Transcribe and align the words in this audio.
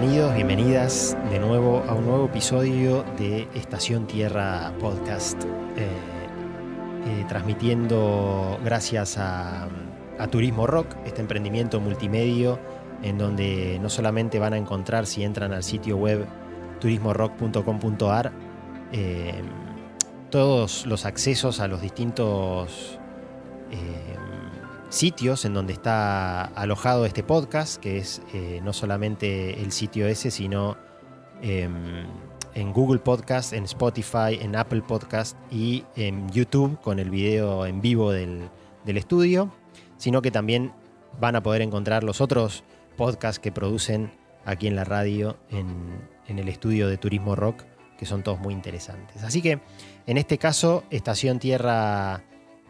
bienvenidos, 0.00 0.34
bienvenidas 0.34 1.16
de 1.30 1.38
nuevo 1.38 1.84
a 1.86 1.94
un 1.94 2.04
nuevo 2.04 2.24
episodio 2.26 3.04
de 3.16 3.46
Estación 3.54 4.08
Tierra 4.08 4.72
Podcast, 4.80 5.40
eh, 5.44 5.86
eh, 7.06 7.24
transmitiendo 7.28 8.58
gracias 8.64 9.18
a, 9.18 9.68
Turismo 10.32 10.66
Rock, 10.66 10.96
este 11.04 11.20
emprendimiento 11.20 11.78
multimedio 11.78 12.58
en 13.04 13.18
donde 13.18 13.78
no 13.80 13.88
solamente 13.88 14.40
van 14.40 14.54
a 14.54 14.56
encontrar 14.56 15.06
si 15.06 15.22
entran 15.22 15.52
al 15.52 15.62
sitio 15.62 15.96
web 15.96 16.26
turismorock.com.ar 16.80 18.32
eh, 18.90 19.42
todos 20.28 20.86
los 20.86 21.06
accesos 21.06 21.60
a 21.60 21.68
los 21.68 21.80
distintos 21.80 22.98
sitios 24.88 25.44
en 25.44 25.54
donde 25.54 25.72
está 25.72 26.44
alojado 26.44 27.06
este 27.06 27.22
podcast, 27.22 27.80
que 27.80 27.98
es 27.98 28.22
eh, 28.32 28.60
no 28.62 28.72
solamente 28.72 29.60
el 29.60 29.72
sitio 29.72 30.06
ese, 30.06 30.30
sino 30.30 30.76
em, 31.42 32.06
en 32.54 32.72
Google 32.72 33.00
Podcast, 33.00 33.52
en 33.52 33.64
Spotify, 33.64 34.38
en 34.40 34.56
Apple 34.56 34.82
Podcast 34.82 35.36
y 35.50 35.84
en 35.96 36.30
YouTube 36.30 36.80
con 36.80 36.98
el 36.98 37.10
video 37.10 37.66
en 37.66 37.80
vivo 37.80 38.12
del, 38.12 38.50
estudio, 38.86 39.52
sino 39.96 40.22
que 40.22 40.30
también 40.30 40.72
van 41.20 41.36
a 41.36 41.42
poder 41.42 41.62
encontrar 41.62 42.04
los 42.04 42.20
otros 42.20 42.64
podcasts 42.96 43.40
que 43.40 43.50
producen 43.50 44.12
aquí 44.44 44.66
en 44.66 44.76
la 44.76 44.84
radio, 44.84 45.36
en, 45.50 46.12
el 46.28 46.48
estudio 46.48 46.88
de 46.88 46.96
Turismo 46.96 47.34
Rock, 47.34 47.62
que 47.98 48.06
son 48.06 48.22
todos 48.22 48.38
muy 48.38 48.54
interesantes. 48.54 49.22
Así 49.22 49.42
que 49.42 49.60
en 50.06 50.18
este 50.18 50.38
caso, 50.38 50.84
Estación 50.90 51.38
Tierra 51.38 52.22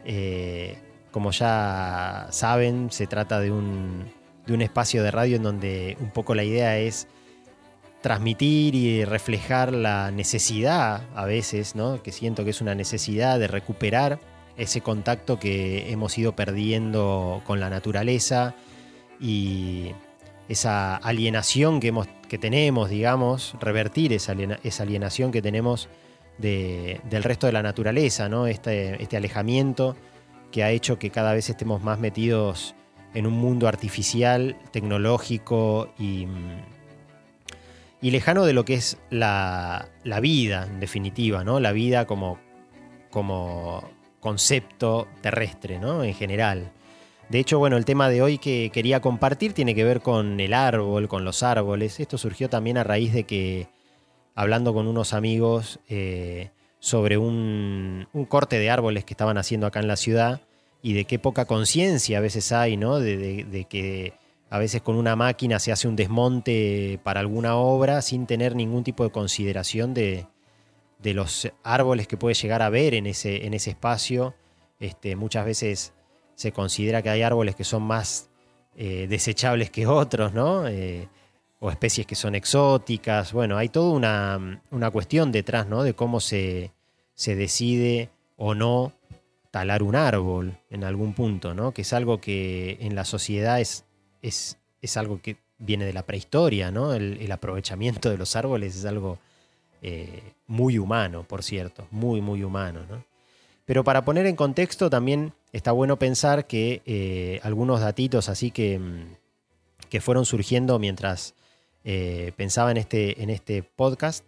eh, 0.05 0.77
como 1.15 1.31
ya 1.31 2.27
saben, 2.29 2.91
se 2.91 3.07
trata 3.07 3.39
de 3.39 3.49
un, 3.49 4.11
espacio 4.61 5.01
de 5.01 5.11
radio 5.11 5.37
en 5.37 5.43
donde 5.43 5.95
un 6.01 6.11
poco 6.11 6.35
la 6.35 6.43
idea 6.43 6.77
es 6.77 7.07
transmitir 8.01 8.75
y 8.75 9.05
reflejar 9.05 9.71
la 9.71 10.11
necesidad 10.11 11.03
a 11.15 11.23
veces, 11.23 11.73
¿no? 11.73 12.03
que 12.03 12.11
siento 12.11 12.43
que 12.43 12.49
es 12.49 12.59
una 12.59 12.75
necesidad 12.75 13.39
de 13.39 13.47
recuperar 13.47 14.19
ese 14.57 14.81
contacto 14.81 15.39
que 15.39 15.89
hemos 15.89 16.17
ido 16.17 16.35
perdiendo 16.35 17.41
con 17.45 17.61
la 17.61 17.69
naturaleza 17.69 18.53
y 19.17 19.93
esa 20.49 20.97
alienación 20.97 21.79
que 21.79 22.37
tenemos, 22.37 22.89
digamos, 22.89 23.55
revertir 23.61 24.11
esa, 24.11 24.33
alienación 24.33 25.31
que 25.31 25.41
tenemos 25.41 25.87
del 26.39 27.23
resto 27.23 27.47
de 27.47 27.53
la 27.53 27.63
naturaleza, 27.63 28.27
¿no? 28.27 28.47
este, 28.47 29.01
este 29.01 29.15
alejamiento 29.15 29.95
que 30.51 30.63
ha 30.63 30.71
hecho 30.71 30.99
que 30.99 31.09
cada 31.09 31.33
vez 31.33 31.49
estemos 31.49 31.83
más 31.83 31.99
metidos 31.99 32.75
en 33.13 33.27
un 33.27 33.33
mundo 33.33 33.67
artificial, 33.67 34.57
tecnológico 34.71 35.93
y, 35.97 36.27
y 38.01 38.11
lejano 38.11 38.45
de 38.45 38.53
lo 38.53 38.65
que 38.65 38.75
es 38.75 38.97
la, 39.09 39.89
vida, 40.21 40.67
en 40.69 40.79
definitiva, 40.79 41.43
¿no? 41.43 41.59
La 41.59 41.71
vida 41.71 42.05
como, 42.05 42.37
como 43.09 43.89
concepto 44.19 45.07
terrestre, 45.21 45.79
¿no? 45.79 46.03
En 46.03 46.13
general. 46.13 46.71
De 47.29 47.39
hecho, 47.39 47.57
bueno, 47.57 47.77
el 47.77 47.85
tema 47.85 48.09
de 48.09 48.21
hoy 48.21 48.37
que 48.37 48.69
quería 48.71 48.99
compartir 48.99 49.53
tiene 49.53 49.73
que 49.73 49.83
ver 49.83 50.01
con 50.01 50.39
el 50.39 50.53
árbol, 50.53 51.07
con 51.07 51.25
los 51.25 51.41
árboles. 51.41 51.99
Esto 51.99 52.17
surgió 52.17 52.49
también 52.49 52.77
a 52.77 52.83
raíz 52.83 53.13
de 53.13 53.23
que, 53.23 53.69
hablando 54.35 54.73
con 54.73 54.87
unos 54.87 55.13
amigos, 55.13 55.79
eh, 55.87 56.51
sobre 56.85 57.17
un, 57.17 58.07
corte 58.29 58.59
de 58.59 58.69
árboles 58.69 59.05
que 59.05 59.15
estaban 59.15 59.39
haciendo 59.39 59.65
acá 59.65 59.79
en 59.79 59.87
la 59.87 59.95
ciudad 59.95 60.41
y 60.83 60.93
de 60.93 61.05
qué 61.05 61.17
poca 61.17 61.45
conciencia 61.45 62.19
a 62.19 62.21
veces 62.21 62.51
hay, 62.51 62.77
¿no? 62.77 62.99
De, 62.99 63.65
que 63.67 64.13
a 64.51 64.59
veces 64.59 64.83
con 64.83 64.95
una 64.95 65.15
máquina 65.15 65.57
se 65.57 65.71
hace 65.71 65.87
un 65.87 65.95
desmonte 65.95 66.99
para 67.01 67.21
alguna 67.21 67.55
obra 67.55 68.03
sin 68.03 68.27
tener 68.27 68.55
ningún 68.55 68.83
tipo 68.83 69.03
de 69.03 69.09
consideración 69.09 69.95
de, 69.95 70.27
los 71.01 71.51
árboles 71.63 72.07
que 72.07 72.17
puede 72.17 72.35
llegar 72.35 72.61
a 72.61 72.69
ver 72.69 72.93
en 72.93 73.07
ese, 73.07 73.47
en 73.47 73.55
ese 73.55 73.71
espacio. 73.71 74.35
Este, 74.79 75.15
muchas 75.15 75.43
veces 75.43 75.91
se 76.35 76.51
considera 76.51 77.01
que 77.01 77.09
hay 77.09 77.23
árboles 77.23 77.55
que 77.55 77.63
son 77.63 77.81
más 77.81 78.29
eh, 78.75 79.07
desechables 79.09 79.71
que 79.71 79.87
otros, 79.87 80.33
¿no? 80.33 80.67
Eh, 80.67 81.09
o 81.59 81.71
especies 81.71 82.05
que 82.05 82.13
son 82.13 82.35
exóticas. 82.35 83.33
Bueno, 83.33 83.57
hay 83.57 83.69
toda 83.69 83.89
una, 83.89 84.61
una 84.69 84.91
cuestión 84.91 85.31
detrás, 85.31 85.65
¿no? 85.65 85.81
De 85.81 85.95
cómo 85.95 86.19
se, 86.19 86.74
se 87.15 87.35
decide 87.35 88.09
o 88.37 88.53
no 88.53 88.93
talar 89.51 89.83
un 89.83 89.95
árbol 89.95 90.57
en 90.69 90.83
algún 90.83 91.13
punto, 91.13 91.53
¿no? 91.53 91.73
Que 91.73 91.83
es 91.83 91.93
algo 91.93 92.19
que 92.19 92.77
en 92.81 92.93
la 92.93 93.05
sociedad 93.05 93.61
es, 93.61 93.85
es, 94.21 94.57
es 94.81 94.97
algo 94.97 95.21
que 95.21 95.37
viene 95.57 95.85
de 95.85 95.93
la 95.93 96.03
prehistoria, 96.03 96.71
¿no? 96.71 96.93
El, 96.93 97.31
aprovechamiento 97.31 98.09
de 98.09 98.17
los 98.17 98.35
árboles 98.35 98.75
es 98.75 98.85
algo 98.85 99.17
eh, 99.81 100.33
muy 100.47 100.77
humano, 100.77 101.23
por 101.23 101.41
cierto, 101.41 101.87
muy, 101.91 102.21
muy 102.21 102.43
humano, 102.43 102.81
¿no? 102.89 103.05
Pero 103.65 103.83
para 103.83 104.05
poner 104.05 104.25
en 104.27 104.35
contexto 104.35 104.89
también 104.89 105.33
está 105.51 105.71
bueno 105.71 105.97
pensar 105.97 106.45
que 106.45 106.81
eh, 106.85 107.39
algunos 107.41 107.79
datitos 107.79 108.29
así 108.29 108.51
que, 108.51 108.77
mm, 108.77 109.15
que 109.89 110.01
fueron 110.01 110.25
surgiendo 110.25 110.77
mientras 110.77 111.33
eh, 111.83 112.31
pensaba 112.35 112.71
en 112.71 112.77
este, 112.77 113.23
en 113.23 113.29
este 113.29 113.63
podcast, 113.63 114.25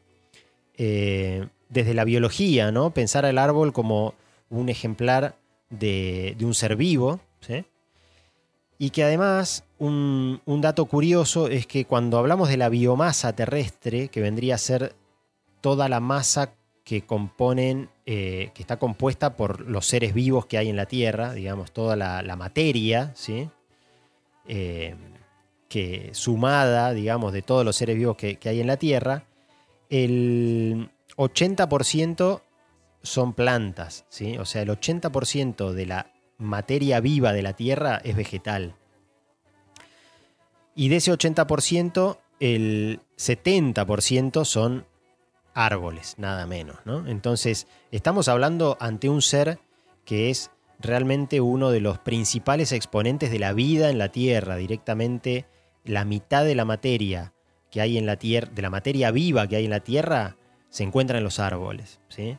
desde 1.69 1.93
la 1.93 2.03
biología, 2.03 2.71
¿no? 2.71 2.91
Pensar 2.91 3.25
al 3.25 3.37
árbol 3.37 3.73
como 3.73 4.13
un 4.49 4.69
ejemplar 4.69 5.35
de, 5.69 6.37
un 6.41 6.53
ser 6.53 6.75
vivo, 6.75 7.19
Y 8.79 8.91
que 8.91 9.03
además 9.03 9.63
un, 9.79 10.41
dato 10.61 10.85
curioso 10.85 11.47
es 11.47 11.65
que 11.65 11.85
cuando 11.85 12.17
hablamos 12.17 12.49
de 12.49 12.57
la 12.57 12.69
biomasa 12.69 13.33
terrestre, 13.33 14.09
que 14.09 14.21
vendría 14.21 14.55
a 14.55 14.59
ser 14.59 14.95
toda 15.61 15.89
la 15.89 15.99
masa 15.99 16.53
que 16.83 17.01
componen, 17.01 17.89
eh, 18.05 18.51
que 18.53 18.61
está 18.61 18.77
compuesta 18.77 19.35
por 19.35 19.61
los 19.61 19.87
seres 19.87 20.13
vivos 20.13 20.45
que 20.45 20.57
hay 20.57 20.69
en 20.69 20.77
la 20.77 20.85
Tierra, 20.85 21.33
digamos, 21.33 21.71
toda 21.71 21.95
la, 21.95 22.35
materia, 22.37 23.11
¿sí? 23.15 23.49
Eh, 24.47 24.95
que 25.67 26.11
sumada, 26.13 26.93
digamos, 26.93 27.33
de 27.33 27.41
todos 27.41 27.65
los 27.65 27.75
seres 27.75 27.97
vivos 27.97 28.15
que, 28.15 28.37
que 28.37 28.47
hay 28.47 28.61
en 28.61 28.67
la 28.67 28.77
Tierra, 28.77 29.25
el, 29.89 30.89
80% 31.17 32.41
son 33.03 33.33
plantas, 33.33 34.05
¿sí? 34.09 34.37
O 34.37 34.45
sea, 34.45 34.61
el 34.61 34.69
80% 34.69 35.71
de 35.73 35.85
la 35.85 36.13
materia 36.37 36.99
viva 36.99 37.33
de 37.33 37.41
la 37.41 37.53
Tierra 37.53 37.99
es 38.03 38.15
vegetal. 38.15 38.75
Y 40.75 40.89
de 40.89 40.97
ese 40.97 41.11
80%, 41.11 42.19
el 42.39 43.01
70% 43.17 44.45
son 44.45 44.85
árboles, 45.53 46.15
nada 46.19 46.45
menos, 46.45 46.77
¿no? 46.85 47.07
Entonces, 47.07 47.67
estamos 47.91 48.27
hablando 48.27 48.77
ante 48.79 49.09
un 49.09 49.23
ser 49.23 49.59
que 50.05 50.29
es 50.29 50.51
realmente 50.79 51.41
uno 51.41 51.71
de 51.71 51.79
los 51.79 51.97
principales 51.97 52.71
exponentes 52.71 53.31
de 53.31 53.39
la 53.39 53.53
vida 53.53 53.89
en 53.89 53.97
la 53.97 54.09
Tierra, 54.09 54.55
directamente 54.55 55.47
la 55.83 56.05
mitad 56.05 56.45
de 56.45 56.53
la 56.53 56.65
materia 56.65 57.33
que 57.71 57.81
hay 57.81 57.97
en 57.97 58.05
la 58.05 58.17
Tierra, 58.17 58.51
de 58.53 58.61
la 58.61 58.69
materia 58.69 59.09
viva 59.09 59.47
que 59.47 59.55
hay 59.55 59.65
en 59.65 59.71
la 59.71 59.79
Tierra, 59.79 60.37
se 60.69 60.83
encuentra 60.83 61.17
en 61.17 61.23
los 61.23 61.39
árboles, 61.39 61.99
¿sí? 62.09 62.37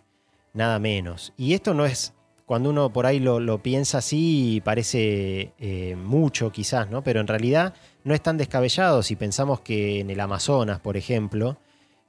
Nada 0.52 0.78
menos. 0.78 1.32
Y 1.36 1.54
esto 1.54 1.74
no 1.74 1.86
es, 1.86 2.14
cuando 2.46 2.70
uno 2.70 2.92
por 2.92 3.06
ahí 3.06 3.20
lo, 3.20 3.62
piensa 3.62 3.98
así, 3.98 4.62
parece 4.64 5.52
eh, 5.58 5.96
mucho 5.96 6.50
quizás, 6.50 6.90
¿no? 6.90 7.02
Pero 7.02 7.20
en 7.20 7.26
realidad 7.26 7.74
no 8.04 8.14
es 8.14 8.22
tan 8.22 8.36
descabellado 8.36 9.02
si 9.02 9.16
pensamos 9.16 9.60
que 9.60 10.00
en 10.00 10.10
el 10.10 10.20
Amazonas, 10.20 10.80
por 10.80 10.96
ejemplo, 10.96 11.58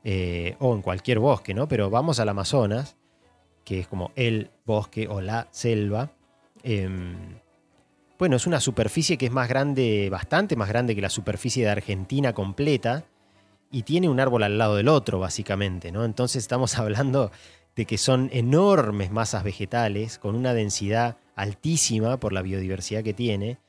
eh, 0.04 0.56
o 0.60 0.74
en 0.74 0.82
cualquier 0.82 1.20
bosque, 1.20 1.54
¿no? 1.54 1.68
Pero 1.68 1.90
vamos 1.90 2.20
al 2.20 2.30
Amazonas, 2.30 2.96
que 3.66 3.82
es 3.82 3.88
como 3.88 4.12
el 4.16 4.50
bosque 4.66 5.08
o 5.08 5.22
la 5.22 5.48
selva. 5.52 6.12
Em, 6.64 7.16
bueno, 8.18 8.36
es 8.36 8.48
una 8.48 8.60
superficie 8.60 9.18
que 9.18 9.28
es 9.28 9.32
más 9.32 9.48
grande, 9.50 10.10
bastante 10.10 10.56
más 10.56 10.70
grande 10.70 10.96
que 10.96 11.02
la 11.02 11.10
superficie 11.10 11.64
de 11.64 11.70
Argentina 11.70 12.34
completa 12.34 13.06
y 13.72 13.84
tiene 13.84 14.10
un 14.10 14.20
árbol 14.20 14.44
al 14.44 14.58
lado 14.58 14.76
del 14.76 14.88
otro, 14.88 15.20
básicamente, 15.20 15.92
¿no? 15.92 16.06
Entonces 16.06 16.42
estamos 16.42 16.78
hablando 16.80 17.32
de 17.76 17.86
que 17.86 17.98
son 17.98 18.30
enormes 18.34 19.12
masas 19.12 19.44
vegetales 19.44 20.18
con 20.18 20.36
una 20.36 20.54
densidad 20.54 21.18
altísima 21.36 22.20
por 22.20 22.34
la 22.34 22.42
biodiversidad 22.42 23.04
que 23.04 23.14
tiene 23.14 23.60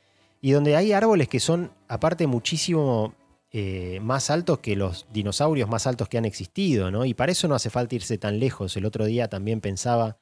y 0.41 0.53
donde 0.53 0.75
hay 0.75 0.93
árboles 0.93 1.29
que 1.29 1.39
son 1.39 1.71
aparte 1.87 2.27
muchísimo 2.27 3.15
eh, 3.53 4.01
más 4.01 4.31
altos 4.31 4.61
que 4.61 4.75
los 4.77 5.07
dinosaurios 5.13 5.69
más 5.69 5.87
altos 5.87 6.09
que 6.09 6.19
han 6.19 6.25
existido, 6.25 6.91
¿no? 6.91 7.05
Y 7.05 7.15
para 7.15 7.33
eso 7.33 7.47
no 7.47 7.55
hace 7.55 7.71
falta 7.71 7.95
irse 7.95 8.17
tan 8.17 8.39
lejos. 8.39 8.77
El 8.77 8.87
otro 8.87 9.05
día 9.05 9.29
también 9.29 9.61
pensaba 9.61 10.19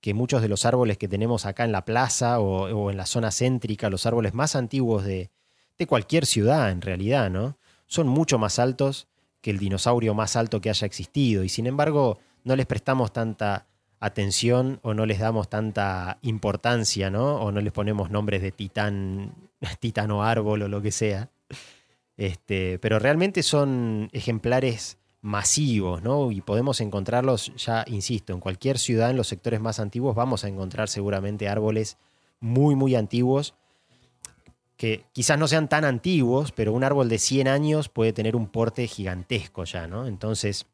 que 0.00 0.14
muchos 0.14 0.42
de 0.42 0.48
los 0.48 0.64
árboles 0.64 0.96
que 0.96 1.08
tenemos 1.08 1.44
acá 1.44 1.64
en 1.64 1.72
la 1.72 1.84
plaza 1.84 2.38
o, 2.40 2.90
en 2.90 2.96
la 2.96 3.06
zona 3.06 3.30
céntrica, 3.32 3.90
los 3.90 4.06
árboles 4.06 4.32
más 4.32 4.54
antiguos 4.56 5.04
de, 5.04 5.30
de 5.76 5.86
cualquier 5.86 6.24
ciudad 6.24 6.70
en 6.70 6.80
realidad, 6.80 7.30
¿no? 7.30 7.58
Son 7.86 8.06
mucho 8.06 8.38
más 8.38 8.58
altos 8.58 9.08
que 9.40 9.50
el 9.50 9.58
dinosaurio 9.58 10.14
más 10.14 10.36
alto 10.36 10.60
que 10.60 10.70
haya 10.70 10.86
existido 10.86 11.44
y 11.44 11.48
sin 11.48 11.66
embargo 11.66 12.18
no 12.44 12.56
les 12.56 12.66
prestamos 12.66 13.12
tanta 13.12 13.66
atención 14.00 14.78
o 14.82 14.94
no 14.94 15.06
les 15.06 15.18
damos 15.18 15.48
tanta 15.48 16.18
importancia, 16.22 17.10
¿no? 17.10 17.36
O 17.36 17.52
no 17.52 17.60
les 17.60 17.72
ponemos 17.72 18.10
nombres 18.10 18.42
de 18.42 18.52
titán, 18.52 19.34
titano 19.80 20.22
árbol 20.22 20.62
o 20.62 20.68
lo 20.68 20.80
que 20.80 20.92
sea. 20.92 21.30
Este, 22.16 22.78
pero 22.78 22.98
realmente 22.98 23.42
son 23.42 24.08
ejemplares 24.12 24.98
masivos, 25.20 26.02
¿no? 26.02 26.30
Y 26.30 26.40
podemos 26.40 26.80
encontrarlos, 26.80 27.52
ya 27.56 27.84
insisto, 27.88 28.32
en 28.32 28.40
cualquier 28.40 28.78
ciudad, 28.78 29.10
en 29.10 29.16
los 29.16 29.28
sectores 29.28 29.60
más 29.60 29.80
antiguos, 29.80 30.14
vamos 30.14 30.44
a 30.44 30.48
encontrar 30.48 30.88
seguramente 30.88 31.48
árboles 31.48 31.96
muy, 32.40 32.76
muy 32.76 32.94
antiguos, 32.94 33.54
que 34.78 35.04
quizás 35.12 35.38
no 35.38 35.48
sean 35.48 35.68
tan 35.68 35.84
antiguos, 35.84 36.52
pero 36.52 36.72
un 36.72 36.84
árbol 36.84 37.08
de 37.08 37.18
100 37.18 37.48
años 37.48 37.88
puede 37.88 38.12
tener 38.12 38.36
un 38.36 38.46
porte 38.46 38.86
gigantesco 38.86 39.64
ya, 39.64 39.88
¿no? 39.88 40.06
Entonces, 40.06 40.66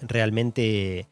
realmente 0.00 1.06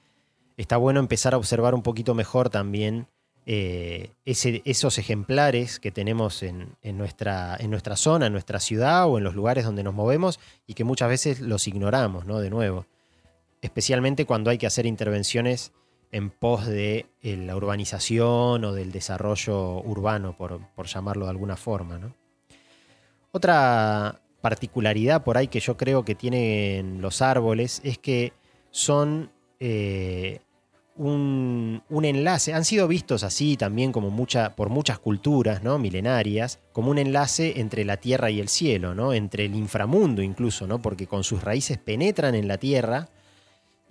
está 0.57 0.79
bueno 0.79 1.01
empezar 1.01 1.35
a 1.35 1.37
observar 1.37 1.75
un 1.75 1.83
poquito 1.83 2.15
mejor 2.15 2.49
también 2.49 3.09
eh, 3.45 4.11
esos 4.25 4.97
ejemplares 4.97 5.79
que 5.79 5.91
tenemos 5.91 6.43
en, 6.43 6.77
nuestra, 6.97 7.59
en 7.61 7.71
nuestra 7.71 7.95
zona, 7.95 8.27
en 8.27 8.33
nuestra 8.33 8.59
ciudad 8.59 9.07
o 9.07 9.19
en 9.19 9.25
los 9.25 9.35
lugares 9.35 9.67
donde 9.67 9.83
nos 9.83 9.93
movemos 9.93 10.41
y 10.67 10.73
que 10.73 10.85
muchas 10.85 11.11
veces 11.11 11.41
los 11.41 11.69
ignoramos, 11.69 12.25
¿no? 12.25 12.41
De 12.41 12.49
nuevo. 12.49 12.87
Especialmente 13.61 14.25
cuando 14.25 14.49
hay 14.49 14.57
que 14.57 14.67
hacer 14.67 14.87
intervenciones 14.87 15.73
en 16.15 16.31
pos 16.31 16.65
de 16.67 17.07
eh, 17.23 17.37
la 17.37 17.57
urbanización 17.57 18.65
o 18.65 18.73
del 18.73 18.93
desarrollo 18.93 19.81
urbano, 19.81 20.37
por, 20.37 20.87
llamarlo 20.87 21.27
de 21.27 21.31
alguna 21.33 21.57
forma. 21.57 22.15
Otra 23.33 24.21
particularidad 24.41 25.25
por 25.25 25.37
ahí 25.37 25.49
que 25.49 25.59
yo 25.59 25.77
creo 25.77 26.05
que 26.05 26.15
tienen 26.15 27.03
los 27.03 27.21
árboles 27.21 27.81
es 27.83 27.99
que 27.99 28.33
son 28.71 29.33
eh, 29.59 30.39
un, 30.95 31.83
enlace, 31.91 32.55
han 32.55 32.65
sido 32.65 32.87
vistos 32.87 33.25
así 33.25 33.57
también 33.57 33.91
como 33.91 34.11
mucha, 34.11 34.55
por 34.55 34.69
muchas 34.69 35.01
culturas 35.01 35.65
¿no? 35.65 35.81
milenarias, 35.81 36.61
como 36.73 36.93
un 36.93 36.99
enlace 36.99 37.59
entre 37.61 37.85
la 37.85 37.97
tierra 37.97 38.31
y 38.31 38.39
el 38.39 38.49
cielo, 38.49 38.95
¿no? 38.95 39.15
entre 39.15 39.47
el 39.47 39.57
inframundo 39.57 40.23
incluso, 40.23 40.69
¿no? 40.69 40.81
porque 40.81 41.09
con 41.09 41.25
sus 41.25 41.43
raíces 41.43 41.79
penetran 41.79 42.37
en 42.37 42.47
la 42.47 42.59
tierra 42.59 43.09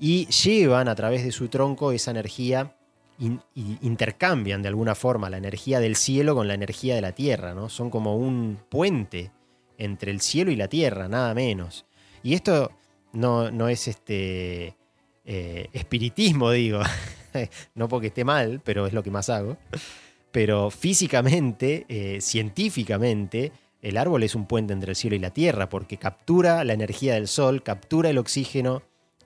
y 0.03 0.25
llevan 0.25 0.89
a 0.89 0.95
través 0.95 1.23
de 1.23 1.31
su 1.31 1.47
tronco 1.47 1.94
esa 1.94 2.11
energía 2.11 2.75
intercambian 3.81 4.61
de 4.61 4.67
alguna 4.67 4.95
forma 4.95 5.29
la 5.29 5.38
energía 5.38 5.79
del 5.79 5.95
cielo 5.95 6.35
con 6.35 6.50
la 6.50 6.55
energía 6.55 6.94
de 6.95 7.00
la 7.00 7.13
tierra, 7.13 7.53
¿no? 7.53 7.69
Son 7.69 7.89
como 7.89 8.17
un 8.17 8.59
puente 8.67 9.31
entre 9.77 10.11
el 10.11 10.19
cielo 10.19 10.51
y 10.51 10.57
la 10.57 10.67
tierra, 10.67 11.07
nada 11.07 11.33
menos. 11.33 11.85
Y 12.21 12.33
esto 12.33 12.71
no, 13.13 13.50
no 13.50 13.69
es 13.69 13.88
este 13.88 14.75
eh, 15.23 15.67
espiritismo, 15.71 16.51
digo, 16.51 16.81
no 17.73 17.88
porque 17.88 18.07
esté 18.07 18.25
mal, 18.25 18.59
pero 18.61 18.85
es 18.88 18.91
lo 18.91 19.03
que 19.03 19.11
más 19.11 19.29
hago, 19.29 19.55
pero 20.33 20.69
físicamente, 20.69 21.85
eh, 21.88 22.19
científicamente, 22.19 23.53
el 23.81 23.95
árbol 23.95 24.23
es 24.23 24.35
un 24.35 24.47
puente 24.47 24.73
entre 24.73 24.89
el 24.89 24.95
cielo 24.97 25.15
y 25.15 25.19
la 25.19 25.31
tierra, 25.31 25.69
porque 25.69 25.95
captura 25.95 26.65
la 26.65 26.73
energía 26.73 27.13
del 27.13 27.29
sol, 27.29 27.63
captura 27.63 28.09
el 28.09 28.17
oxígeno, 28.17 28.83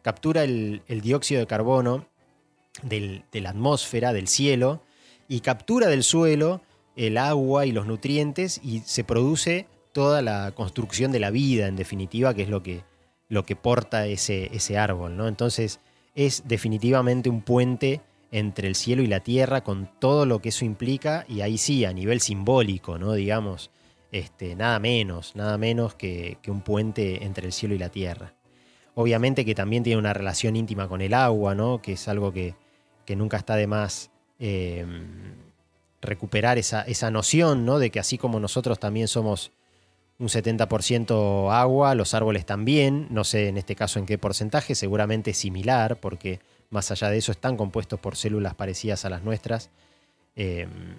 captura 0.08 0.46
el, 0.46 0.82
dióxido 0.88 1.42
de 1.42 1.48
carbono 1.48 2.06
de 2.82 3.22
la 3.34 3.50
atmósfera, 3.50 4.14
del 4.14 4.30
cielo, 4.30 4.82
y 5.28 5.42
captura 5.42 5.88
del 5.88 6.02
suelo 6.02 6.62
el 6.96 7.18
agua 7.18 7.66
y 7.66 7.74
los 7.74 7.88
nutrientes 7.88 8.62
y 8.64 8.80
se 8.86 9.04
produce 9.04 9.68
toda 9.92 10.22
la 10.22 10.54
construcción 10.56 11.12
de 11.12 11.20
la 11.20 11.30
vida, 11.30 11.68
en 11.68 11.76
definitiva, 11.76 12.34
que 12.34 12.44
es 12.44 12.48
lo 12.48 12.64
que, 12.64 12.86
lo 13.28 13.46
que 13.46 13.58
porta 13.58 14.08
ese, 14.08 14.50
ese 14.54 14.78
árbol. 14.78 15.18
¿no? 15.18 15.28
Entonces, 15.28 15.82
es 16.16 16.44
definitivamente 16.48 17.30
un 17.30 17.42
puente 17.42 18.00
entre 18.32 18.70
el 18.70 18.76
cielo 18.76 19.02
y 19.02 19.08
la 19.08 19.20
tierra 19.20 19.62
con 19.62 19.90
todo 20.00 20.26
lo 20.26 20.40
que 20.40 20.50
eso 20.50 20.64
implica 20.64 21.26
y 21.28 21.42
ahí 21.42 21.58
sí, 21.58 21.84
a 21.84 21.92
nivel 21.92 22.22
simbólico, 22.22 22.98
¿no? 22.98 23.12
Digamos, 23.12 23.72
este, 24.14 24.56
nada 24.56 24.80
menos, 24.80 25.36
nada 25.36 25.58
menos 25.58 25.96
que, 25.96 26.38
un 26.48 26.62
puente 26.62 27.26
entre 27.26 27.48
el 27.48 27.52
cielo 27.52 27.76
y 27.76 27.78
la 27.78 27.90
tierra. 27.90 28.37
Obviamente 29.00 29.46
que 29.46 29.54
también 29.54 29.84
tiene 29.84 30.00
una 30.00 30.12
relación 30.12 30.56
íntima 30.56 30.88
con 30.88 31.02
el 31.02 31.14
agua, 31.14 31.54
¿no? 31.54 31.84
Que 31.84 31.94
es 31.94 32.08
algo 32.08 32.34
que, 32.34 32.56
nunca 33.16 33.38
está 33.38 33.56
de 33.56 33.68
más 33.68 34.10
em, 34.40 35.36
recuperar 36.02 36.58
esa, 36.58 36.82
esa 36.82 37.12
noción, 37.12 37.64
¿no? 37.64 37.78
De 37.78 37.92
que 37.92 38.00
así 38.00 38.18
como 38.18 38.40
nosotros 38.40 38.80
también 38.80 39.08
somos 39.08 39.52
un 40.18 40.30
70% 40.30 41.54
agua, 41.54 41.94
los 41.94 42.16
árboles 42.16 42.48
también, 42.48 43.06
no 43.12 43.24
sé 43.24 43.50
en 43.50 43.58
este 43.58 43.76
caso 43.76 44.00
en 44.00 44.08
qué 44.08 44.18
porcentaje, 44.18 44.74
seguramente 44.74 45.36
similar, 45.36 45.98
porque 45.98 46.40
más 46.72 46.90
allá 46.90 47.12
de 47.12 47.20
eso 47.20 47.32
están 47.32 47.56
compuestos 47.56 48.00
por 48.00 48.16
células 48.16 48.56
parecidas 48.56 49.06
a 49.06 49.12
las 49.12 49.22
nuestras 49.22 49.70
em, 50.36 50.96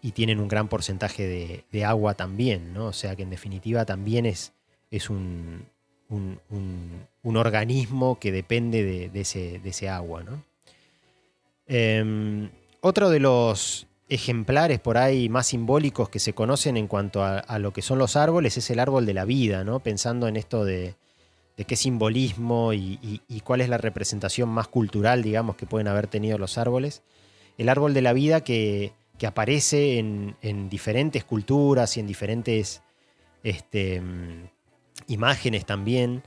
y 0.00 0.12
tienen 0.12 0.40
un 0.40 0.48
gran 0.48 0.68
porcentaje 0.68 1.62
de, 1.70 1.84
agua 1.84 2.14
también, 2.14 2.72
¿no? 2.72 2.86
O 2.86 2.94
sea 2.94 3.14
que 3.14 3.22
en 3.22 3.28
definitiva 3.28 3.84
también 3.84 4.24
es, 4.24 4.54
es 4.90 5.10
un, 5.10 5.66
un, 6.08 7.36
organismo 7.36 8.18
que 8.18 8.32
depende 8.32 8.82
de, 9.10 9.20
ese, 9.20 9.58
de 9.58 9.70
ese, 9.70 9.88
agua, 9.88 10.22
¿no? 10.22 10.42
Em, 11.66 12.50
otro 12.80 13.08
de 13.08 13.20
los 13.20 13.86
ejemplares 14.08 14.80
por 14.80 14.98
ahí 14.98 15.28
más 15.28 15.46
simbólicos 15.48 16.08
que 16.08 16.18
se 16.18 16.34
conocen 16.34 16.76
en 16.76 16.86
cuanto 16.86 17.24
a, 17.24 17.58
lo 17.58 17.72
que 17.72 17.82
son 17.82 17.98
los 17.98 18.16
árboles 18.16 18.56
es 18.58 18.68
el 18.70 18.78
árbol 18.78 19.06
de 19.06 19.14
la 19.14 19.24
vida, 19.24 19.64
¿no? 19.64 19.80
Pensando 19.80 20.28
en 20.28 20.36
esto 20.36 20.64
de, 20.64 20.94
qué 21.56 21.76
simbolismo 21.76 22.72
y, 22.72 23.20
cuál 23.44 23.60
es 23.60 23.68
la 23.68 23.78
representación 23.78 24.48
más 24.48 24.68
cultural, 24.68 25.22
digamos, 25.22 25.56
que 25.56 25.66
pueden 25.66 25.88
haber 25.88 26.06
tenido 26.06 26.38
los 26.38 26.58
árboles. 26.58 27.02
El 27.56 27.68
árbol 27.68 27.94
de 27.94 28.02
la 28.02 28.12
vida 28.12 28.42
que, 28.42 28.92
aparece 29.24 29.98
en, 29.98 30.68
diferentes 30.68 31.24
culturas 31.24 31.96
y 31.96 32.00
en 32.00 32.06
diferentes 32.06 32.82
este, 33.42 34.02
imágenes 35.06 35.64
también, 35.66 36.22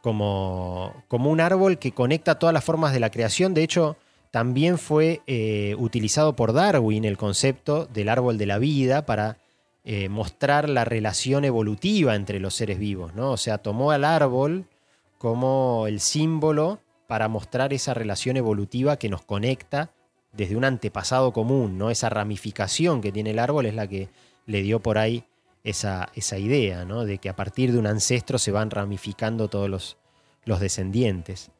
como, 0.00 0.94
como 1.08 1.30
un 1.30 1.40
árbol 1.40 1.78
que 1.78 1.92
conecta 1.92 2.38
todas 2.38 2.52
las 2.52 2.64
formas 2.64 2.92
de 2.92 3.00
la 3.00 3.10
creación. 3.10 3.54
De 3.54 3.62
hecho, 3.62 3.96
también 4.30 4.78
fue 4.78 5.22
eh, 5.26 5.74
utilizado 5.78 6.36
por 6.36 6.52
Darwin 6.52 7.04
el 7.04 7.16
concepto 7.16 7.86
del 7.86 8.08
árbol 8.08 8.38
de 8.38 8.46
la 8.46 8.58
vida 8.58 9.06
para 9.06 9.38
eh, 9.84 10.08
mostrar 10.08 10.68
la 10.68 10.84
relación 10.84 11.44
evolutiva 11.44 12.14
entre 12.14 12.40
los 12.40 12.54
seres 12.54 12.78
vivos, 12.78 13.14
¿no? 13.14 13.32
O 13.32 13.36
sea, 13.36 13.58
tomó 13.58 13.92
al 13.92 14.04
árbol 14.04 14.66
como 15.18 15.86
el 15.86 16.00
símbolo 16.00 16.80
para 17.06 17.28
mostrar 17.28 17.72
esa 17.72 17.94
relación 17.94 18.36
evolutiva 18.36 18.98
que 18.98 19.08
nos 19.08 19.22
conecta 19.22 19.90
desde 20.32 20.56
un 20.56 20.64
antepasado 20.64 21.32
común, 21.32 21.78
¿no? 21.78 21.90
Esa 21.90 22.10
ramificación 22.10 23.00
que 23.00 23.12
tiene 23.12 23.30
el 23.30 23.38
árbol 23.38 23.66
es 23.66 23.74
la 23.74 23.86
que 23.86 24.08
le 24.44 24.62
dio 24.62 24.80
por 24.80 24.98
ahí 24.98 25.24
esa, 25.66 26.08
esa 26.14 26.38
idea, 26.38 26.84
¿no? 26.84 27.04
De 27.04 27.18
que 27.18 27.28
a 27.28 27.36
partir 27.36 27.72
de 27.72 27.78
un 27.78 27.88
ancestro 27.88 28.38
se 28.38 28.52
van 28.52 28.70
ramificando 28.70 29.48
todos 29.48 29.68
los, 29.68 29.96
los 30.44 30.60
descendientes. 30.60 31.50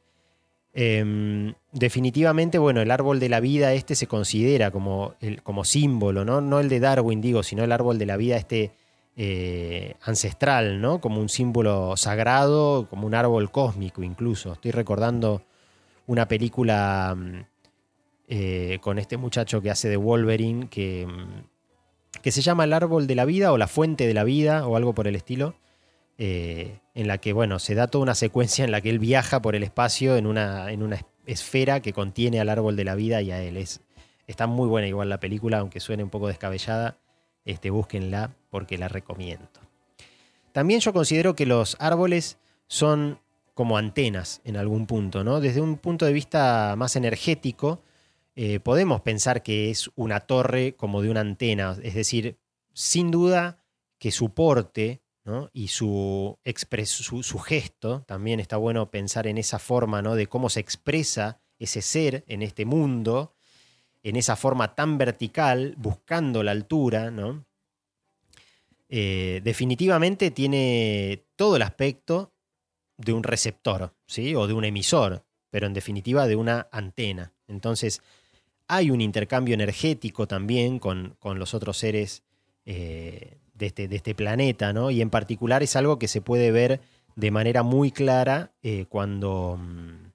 Em, 0.72 1.54
definitivamente, 1.72 2.58
bueno, 2.58 2.80
el 2.80 2.90
árbol 2.92 3.18
de 3.18 3.28
la 3.28 3.40
vida 3.40 3.72
este 3.72 3.96
se 3.96 4.06
considera 4.06 4.70
como, 4.70 5.14
el, 5.20 5.42
como 5.42 5.64
símbolo, 5.64 6.24
¿no? 6.24 6.40
No 6.40 6.60
el 6.60 6.68
de 6.68 6.78
Darwin, 6.80 7.20
digo, 7.20 7.42
sino 7.42 7.64
el 7.64 7.72
árbol 7.72 7.98
de 7.98 8.06
la 8.06 8.16
vida 8.16 8.36
este 8.36 8.72
eh, 9.16 9.94
ancestral, 10.02 10.80
¿no? 10.80 11.00
Como 11.00 11.20
un 11.20 11.28
símbolo 11.28 11.96
sagrado, 11.96 12.86
como 12.88 13.06
un 13.08 13.14
árbol 13.14 13.50
cósmico 13.50 14.04
incluso. 14.04 14.52
Estoy 14.52 14.70
recordando 14.70 15.42
una 16.06 16.28
película 16.28 17.16
mm, 17.16 17.40
eh, 18.28 18.78
con 18.80 18.98
este 18.98 19.16
muchacho 19.16 19.60
que 19.60 19.70
hace 19.70 19.88
de 19.88 19.96
Wolverine, 19.96 20.68
que, 20.68 21.06
mm, 21.06 21.55
que 22.22 22.32
se 22.32 22.42
llama 22.42 22.64
El 22.64 22.72
árbol 22.72 23.06
de 23.06 23.14
la 23.14 23.24
vida 23.24 23.52
o 23.52 23.58
La 23.58 23.68
fuente 23.68 24.06
de 24.06 24.14
la 24.14 24.24
vida 24.24 24.66
o 24.66 24.76
algo 24.76 24.94
por 24.94 25.06
el 25.08 25.16
estilo 25.16 25.54
eh, 26.18 26.78
en 26.94 27.08
la 27.08 27.18
que, 27.18 27.32
bueno, 27.32 27.58
se 27.58 27.74
da 27.74 27.88
toda 27.88 28.02
una 28.02 28.14
secuencia 28.14 28.64
en 28.64 28.70
la 28.70 28.80
que 28.80 28.88
él 28.88 28.98
viaja 28.98 29.42
por 29.42 29.54
el 29.54 29.62
espacio 29.62 30.16
en 30.16 30.26
una, 30.26 30.72
en 30.72 30.82
una 30.82 31.04
esfera 31.26 31.80
que 31.80 31.92
contiene 31.92 32.40
al 32.40 32.48
árbol 32.48 32.76
de 32.76 32.84
la 32.84 32.94
vida 32.94 33.20
y 33.20 33.32
a 33.32 33.42
él. 33.42 33.58
Es, 33.58 33.82
está 34.26 34.46
muy 34.46 34.66
buena 34.66 34.88
igual 34.88 35.08
la 35.10 35.20
película, 35.20 35.58
aunque 35.58 35.80
suene 35.80 36.02
un 36.02 36.10
poco 36.10 36.28
descabellada, 36.28 36.96
este, 37.44 37.70
búsquenla 37.70 38.34
porque 38.50 38.78
la 38.78 38.88
recomiendo. 38.88 39.46
También 40.52 40.80
yo 40.80 40.94
considero 40.94 41.34
que 41.34 41.44
los 41.44 41.76
árboles 41.80 42.38
son 42.66 43.20
como 43.52 43.76
antenas 43.76 44.40
en 44.44 44.56
algún 44.56 44.86
punto, 44.86 45.22
¿no? 45.22 45.40
Desde 45.40 45.60
un 45.60 45.76
punto 45.76 46.06
de 46.06 46.12
vista 46.12 46.74
más 46.76 46.96
energético, 46.96 47.80
eh, 48.36 48.60
podemos 48.60 49.00
pensar 49.00 49.42
que 49.42 49.70
es 49.70 49.90
una 49.94 50.20
torre 50.20 50.76
como 50.76 51.00
de 51.00 51.08
una 51.08 51.20
antena, 51.20 51.76
es 51.82 51.94
decir, 51.94 52.38
sin 52.74 53.10
duda 53.10 53.64
que 53.98 54.12
su 54.12 54.34
porte 54.34 55.02
y 55.52 55.68
su, 55.68 56.38
su, 56.44 57.38
gesto, 57.40 58.04
también 58.06 58.38
está 58.38 58.58
bueno 58.58 58.92
pensar 58.92 59.26
en 59.26 59.38
esa 59.38 59.58
forma 59.58 60.00
¿no? 60.00 60.14
de 60.14 60.28
cómo 60.28 60.48
se 60.48 60.60
expresa 60.60 61.40
ese 61.58 61.82
ser 61.82 62.24
en 62.28 62.42
este 62.42 62.64
mundo, 62.64 63.34
en 64.04 64.14
esa 64.14 64.36
forma 64.36 64.76
tan 64.76 64.98
vertical, 64.98 65.74
buscando 65.78 66.44
la 66.44 66.52
altura, 66.52 67.10
¿no? 67.10 67.44
Eh, 68.88 69.40
definitivamente 69.42 70.30
tiene 70.30 71.24
todo 71.34 71.56
el 71.56 71.62
aspecto 71.62 72.32
de 72.96 73.12
un 73.12 73.24
receptor, 73.24 73.96
¿sí? 74.06 74.34
O 74.36 74.46
de 74.46 74.52
un 74.52 74.64
emisor, 74.64 75.24
pero 75.50 75.66
en 75.66 75.74
definitiva 75.74 76.28
de 76.28 76.36
una 76.36 76.68
antena. 76.70 77.32
Entonces, 77.48 78.00
hay 78.68 78.90
un 78.90 79.00
intercambio 79.00 79.54
energético 79.54 80.26
también 80.26 80.78
con, 80.78 81.16
con 81.18 81.38
los 81.38 81.54
otros 81.54 81.76
seres 81.78 82.22
eh, 82.64 83.38
de, 83.54 83.66
este, 83.66 83.88
de 83.88 83.96
este 83.96 84.14
planeta, 84.14 84.72
¿no? 84.72 84.90
Y 84.90 85.00
en 85.00 85.08
particular 85.08 85.62
es 85.62 85.76
algo 85.76 85.98
que 85.98 86.08
se 86.08 86.20
puede 86.20 86.50
ver 86.50 86.80
de 87.14 87.30
manera 87.30 87.62
muy 87.62 87.92
clara 87.92 88.52
eh, 88.62 88.86
cuando, 88.88 89.58
mm, 89.58 90.10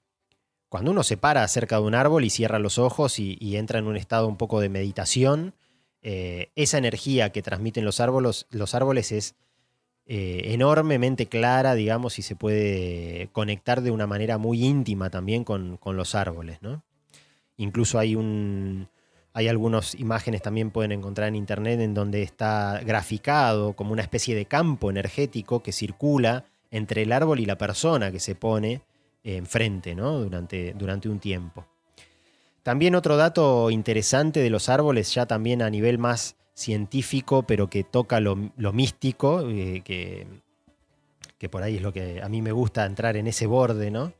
cuando 0.68 0.90
uno 0.90 1.02
se 1.02 1.16
para 1.16 1.48
cerca 1.48 1.76
de 1.76 1.82
un 1.82 1.94
árbol 1.94 2.24
y 2.24 2.30
cierra 2.30 2.58
los 2.58 2.78
ojos 2.78 3.18
y, 3.18 3.56
entra 3.56 3.78
en 3.78 3.86
un 3.86 3.96
estado 3.96 4.28
un 4.28 4.36
poco 4.36 4.60
de 4.60 4.68
meditación. 4.68 5.54
Eh, 6.02 6.50
esa 6.56 6.78
energía 6.78 7.30
que 7.30 7.42
transmiten 7.42 7.84
los 7.84 8.00
árboles, 8.00 8.46
los 8.50 8.74
árboles 8.74 9.12
es 9.12 9.34
enormemente 10.04 11.26
clara, 11.26 11.74
digamos, 11.74 12.18
y 12.18 12.22
se 12.22 12.36
puede 12.36 13.30
conectar 13.32 13.80
de 13.80 13.90
una 13.92 14.06
manera 14.06 14.36
muy 14.36 14.62
íntima 14.62 15.08
también 15.08 15.42
con, 15.44 15.78
los 15.84 16.14
árboles, 16.14 16.60
¿no? 16.60 16.82
Incluso 17.56 17.98
hay 17.98 18.14
un, 18.14 18.88
hay 19.34 19.48
algunas 19.48 19.94
imágenes 19.94 20.42
también 20.42 20.70
pueden 20.70 20.92
encontrar 20.92 21.28
en 21.28 21.36
internet 21.36 21.80
en 21.80 21.94
donde 21.94 22.22
está 22.22 22.80
graficado 22.84 23.74
como 23.74 23.92
una 23.92 24.02
especie 24.02 24.34
de 24.34 24.46
campo 24.46 24.90
energético 24.90 25.62
que 25.62 25.72
circula 25.72 26.44
entre 26.70 27.02
el 27.02 27.12
árbol 27.12 27.40
y 27.40 27.46
la 27.46 27.58
persona 27.58 28.10
que 28.10 28.20
se 28.20 28.34
pone 28.34 28.82
enfrente 29.24 29.94
¿no? 29.94 30.20
durante, 30.20 30.74
durante 30.74 31.08
un 31.08 31.18
tiempo. 31.20 31.66
También 32.62 32.94
otro 32.94 33.16
dato 33.16 33.70
interesante 33.70 34.40
de 34.40 34.50
los 34.50 34.68
árboles, 34.68 35.12
ya 35.14 35.26
también 35.26 35.62
a 35.62 35.70
nivel 35.70 35.98
más 35.98 36.36
científico, 36.54 37.44
pero 37.44 37.68
que 37.68 37.82
toca 37.82 38.20
lo, 38.20 38.36
místico, 38.72 39.48
eh, 39.48 39.82
que, 39.84 40.26
que, 41.38 41.48
por 41.48 41.62
ahí 41.62 41.76
es 41.76 41.82
lo 41.82 41.92
que 41.92 42.22
a 42.22 42.28
mí 42.28 42.40
me 42.40 42.52
gusta 42.52 42.84
entrar 42.84 43.16
en 43.16 43.26
ese 43.26 43.46
borde, 43.46 43.90
¿no? 43.90 44.12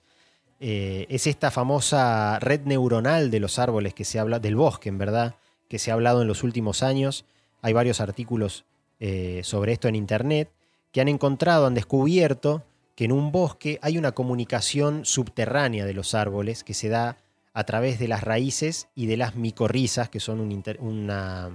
Eh, 0.64 1.06
es 1.08 1.26
esta 1.26 1.50
famosa 1.50 2.38
red 2.38 2.60
neuronal 2.66 3.32
de 3.32 3.40
los 3.40 3.58
árboles 3.58 3.94
que 3.94 4.04
se 4.04 4.20
habla, 4.20 4.38
del 4.38 4.54
bosque 4.54 4.88
en 4.88 4.96
verdad, 4.96 5.34
que 5.68 5.80
se 5.80 5.90
ha 5.90 5.94
hablado 5.94 6.22
en 6.22 6.28
los 6.28 6.44
últimos 6.44 6.84
años. 6.84 7.24
Hay 7.62 7.72
varios 7.72 8.00
artículos 8.00 8.64
eh, 9.00 9.40
sobre 9.42 9.72
esto 9.72 9.88
en 9.88 9.96
Internet 9.96 10.52
que 10.92 11.00
han 11.00 11.08
encontrado, 11.08 11.66
han 11.66 11.74
descubierto 11.74 12.62
que 12.94 13.06
en 13.06 13.10
un 13.10 13.32
bosque 13.32 13.80
hay 13.82 13.98
una 13.98 14.12
comunicación 14.12 15.04
subterránea 15.04 15.84
de 15.84 15.94
los 15.94 16.14
árboles 16.14 16.62
que 16.62 16.74
se 16.74 16.88
da 16.88 17.16
a 17.54 17.64
través 17.64 17.98
de 17.98 18.06
las 18.06 18.22
raíces 18.22 18.86
y 18.94 19.06
de 19.06 19.16
las 19.16 19.34
micorrizas, 19.34 20.10
que 20.10 20.20
son 20.20 20.38
una, 20.38 21.50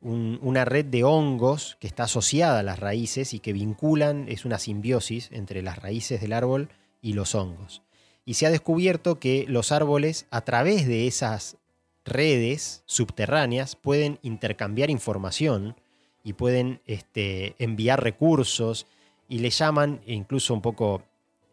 una 0.00 0.64
red 0.64 0.86
de 0.86 1.04
hongos 1.04 1.76
que 1.78 1.86
está 1.86 2.04
asociada 2.04 2.58
a 2.58 2.64
las 2.64 2.80
raíces 2.80 3.34
y 3.34 3.38
que 3.38 3.52
vinculan, 3.52 4.26
es 4.28 4.44
una 4.44 4.58
simbiosis 4.58 5.28
entre 5.30 5.62
las 5.62 5.78
raíces 5.78 6.20
del 6.20 6.32
árbol 6.32 6.70
y 7.00 7.12
los 7.12 7.36
hongos 7.36 7.82
y 8.30 8.34
se 8.34 8.46
ha 8.46 8.50
descubierto 8.50 9.18
que 9.18 9.44
los 9.48 9.72
árboles 9.72 10.28
a 10.30 10.42
través 10.42 10.86
de 10.86 11.08
esas 11.08 11.56
redes 12.04 12.84
subterráneas 12.86 13.74
pueden 13.74 14.20
intercambiar 14.22 14.88
información 14.88 15.74
y 16.22 16.34
pueden 16.34 16.80
este, 16.86 17.56
enviar 17.58 18.04
recursos 18.04 18.86
y 19.28 19.40
le 19.40 19.50
llaman, 19.50 20.00
incluso 20.06 20.54
un 20.54 20.62
poco, 20.62 21.02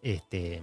este, 0.03 0.62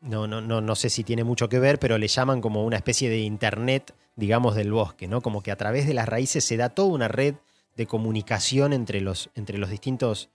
no, 0.00 0.26
no, 0.26 0.40
no, 0.40 0.60
no 0.60 0.74
sé 0.74 0.90
si 0.90 1.04
tiene 1.04 1.22
mucho 1.22 1.48
que 1.48 1.60
ver, 1.60 1.78
pero 1.78 1.96
le 1.96 2.08
llaman 2.08 2.40
como 2.40 2.66
una 2.66 2.78
especie 2.78 3.08
de 3.08 3.20
internet, 3.20 3.94
digamos, 4.16 4.56
del 4.56 4.72
bosque, 4.72 5.06
¿no? 5.06 5.20
Como 5.20 5.44
que 5.44 5.52
a 5.52 5.56
través 5.56 5.86
de 5.86 5.94
las 5.94 6.08
raíces 6.08 6.42
se 6.42 6.56
da 6.56 6.70
toda 6.70 6.88
una 6.88 7.06
red 7.06 7.36
de 7.76 7.86
comunicación 7.86 8.72
entre 8.72 9.00
los, 9.00 9.30
entre 9.36 9.58
los 9.58 9.70
distintos 9.70 10.28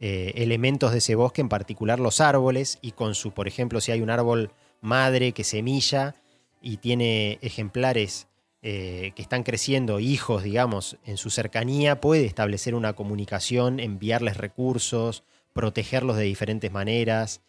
eh, 0.00 0.32
elementos 0.36 0.92
de 0.92 0.98
ese 0.98 1.14
bosque, 1.14 1.40
en 1.40 1.48
particular 1.48 1.98
los 1.98 2.20
árboles, 2.20 2.78
y 2.82 2.92
con 2.92 3.14
su, 3.14 3.32
por 3.32 3.48
ejemplo, 3.48 3.80
si 3.80 3.92
hay 3.92 4.00
un 4.00 4.10
árbol 4.10 4.52
madre 4.80 5.32
que 5.32 5.44
semilla 5.44 6.14
y 6.60 6.76
tiene 6.76 7.38
ejemplares 7.42 8.28
eh, 8.62 9.12
que 9.14 9.22
están 9.22 9.42
creciendo, 9.42 10.00
hijos, 10.00 10.42
digamos, 10.42 10.98
en 11.04 11.16
su 11.16 11.30
cercanía, 11.30 12.00
puede 12.00 12.26
establecer 12.26 12.74
una 12.74 12.92
comunicación, 12.92 13.80
enviarles 13.80 14.36
recursos, 14.36 15.24
protegerlos 15.52 16.16
de 16.16 16.24
diferentes 16.24 16.70
maneras, 16.70 17.40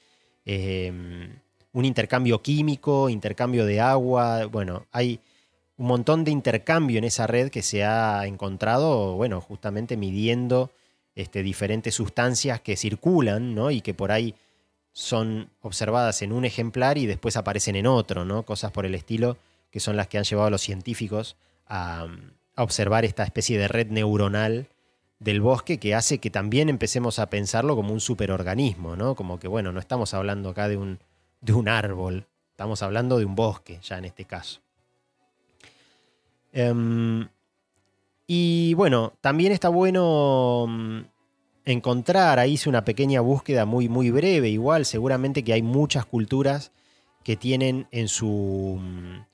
em, 0.45 1.39
un 1.73 1.85
intercambio 1.85 2.41
químico, 2.41 3.09
intercambio 3.09 3.65
de 3.65 3.79
agua, 3.79 4.45
bueno, 4.45 4.87
hay 4.91 5.19
un 5.77 5.87
montón 5.87 6.23
de 6.23 6.31
intercambio 6.31 6.97
en 6.97 7.03
esa 7.05 7.27
red 7.27 7.49
que 7.49 7.61
se 7.61 7.83
ha 7.83 8.25
encontrado, 8.25 9.15
bueno, 9.15 9.41
justamente 9.41 9.97
midiendo 9.97 10.71
este, 11.19 11.43
diferentes 11.43 11.95
sustancias 11.95 12.61
que 12.61 12.77
circulan 12.77 13.53
¿no? 13.53 13.71
y 13.71 13.81
que 13.81 13.93
por 13.93 14.11
ahí 14.11 14.35
son 14.93 15.49
observadas 15.61 16.21
en 16.21 16.31
un 16.31 16.45
ejemplar 16.45 16.97
y 16.97 17.05
después 17.05 17.35
aparecen 17.35 17.75
en 17.75 17.87
otro, 17.87 18.23
¿no? 18.23 18.43
cosas 18.43 18.71
por 18.71 18.85
el 18.85 18.95
estilo, 18.95 19.37
que 19.69 19.79
son 19.79 19.97
las 19.97 20.07
que 20.07 20.17
han 20.17 20.23
llevado 20.23 20.47
a 20.47 20.51
los 20.51 20.61
científicos 20.61 21.35
a, 21.67 22.07
observar 22.55 23.05
esta 23.05 23.23
especie 23.23 23.57
de 23.57 23.69
red 23.69 23.87
neuronal 23.87 24.67
del 25.19 25.39
bosque 25.39 25.77
que 25.77 25.95
hace 25.95 26.17
que 26.17 26.29
también 26.29 26.67
empecemos 26.67 27.19
a 27.19 27.29
pensarlo 27.29 27.75
como 27.75 27.93
un 27.93 28.01
superorganismo, 28.01 28.97
¿no? 28.97 29.15
Como 29.15 29.39
que, 29.39 29.47
bueno, 29.47 29.71
no 29.71 29.79
estamos 29.79 30.13
hablando 30.13 30.49
acá 30.49 30.67
de 30.67 30.75
un, 30.75 30.99
de 31.39 31.53
un 31.53 31.69
árbol, 31.69 32.27
estamos 32.51 32.81
hablando 32.81 33.17
de 33.17 33.23
un 33.23 33.35
bosque, 33.35 33.79
ya 33.81 33.97
en 33.97 34.05
este 34.05 34.25
caso. 34.25 34.59
Em, 36.51 37.29
y 38.31 38.75
bueno, 38.75 39.13
también 39.21 39.51
está 39.51 39.69
bueno 39.69 40.67
mm, 40.69 40.99
encontrar, 41.65 42.37
ahí 42.37 42.53
hice 42.53 42.69
una 42.69 42.85
pequeña 42.85 43.21
búsqueda 43.21 43.65
muy, 43.65 43.89
muy 43.89 44.11
breve, 44.11 44.49
igual, 44.49 44.85
seguramente 44.85 45.43
que 45.43 45.53
hay 45.53 45.63
muchas 45.63 46.05
culturas 46.05 46.71
que 47.23 47.35
tienen 47.37 47.87
en 47.89 48.07
su, 48.07 48.77
mm, 48.79 49.25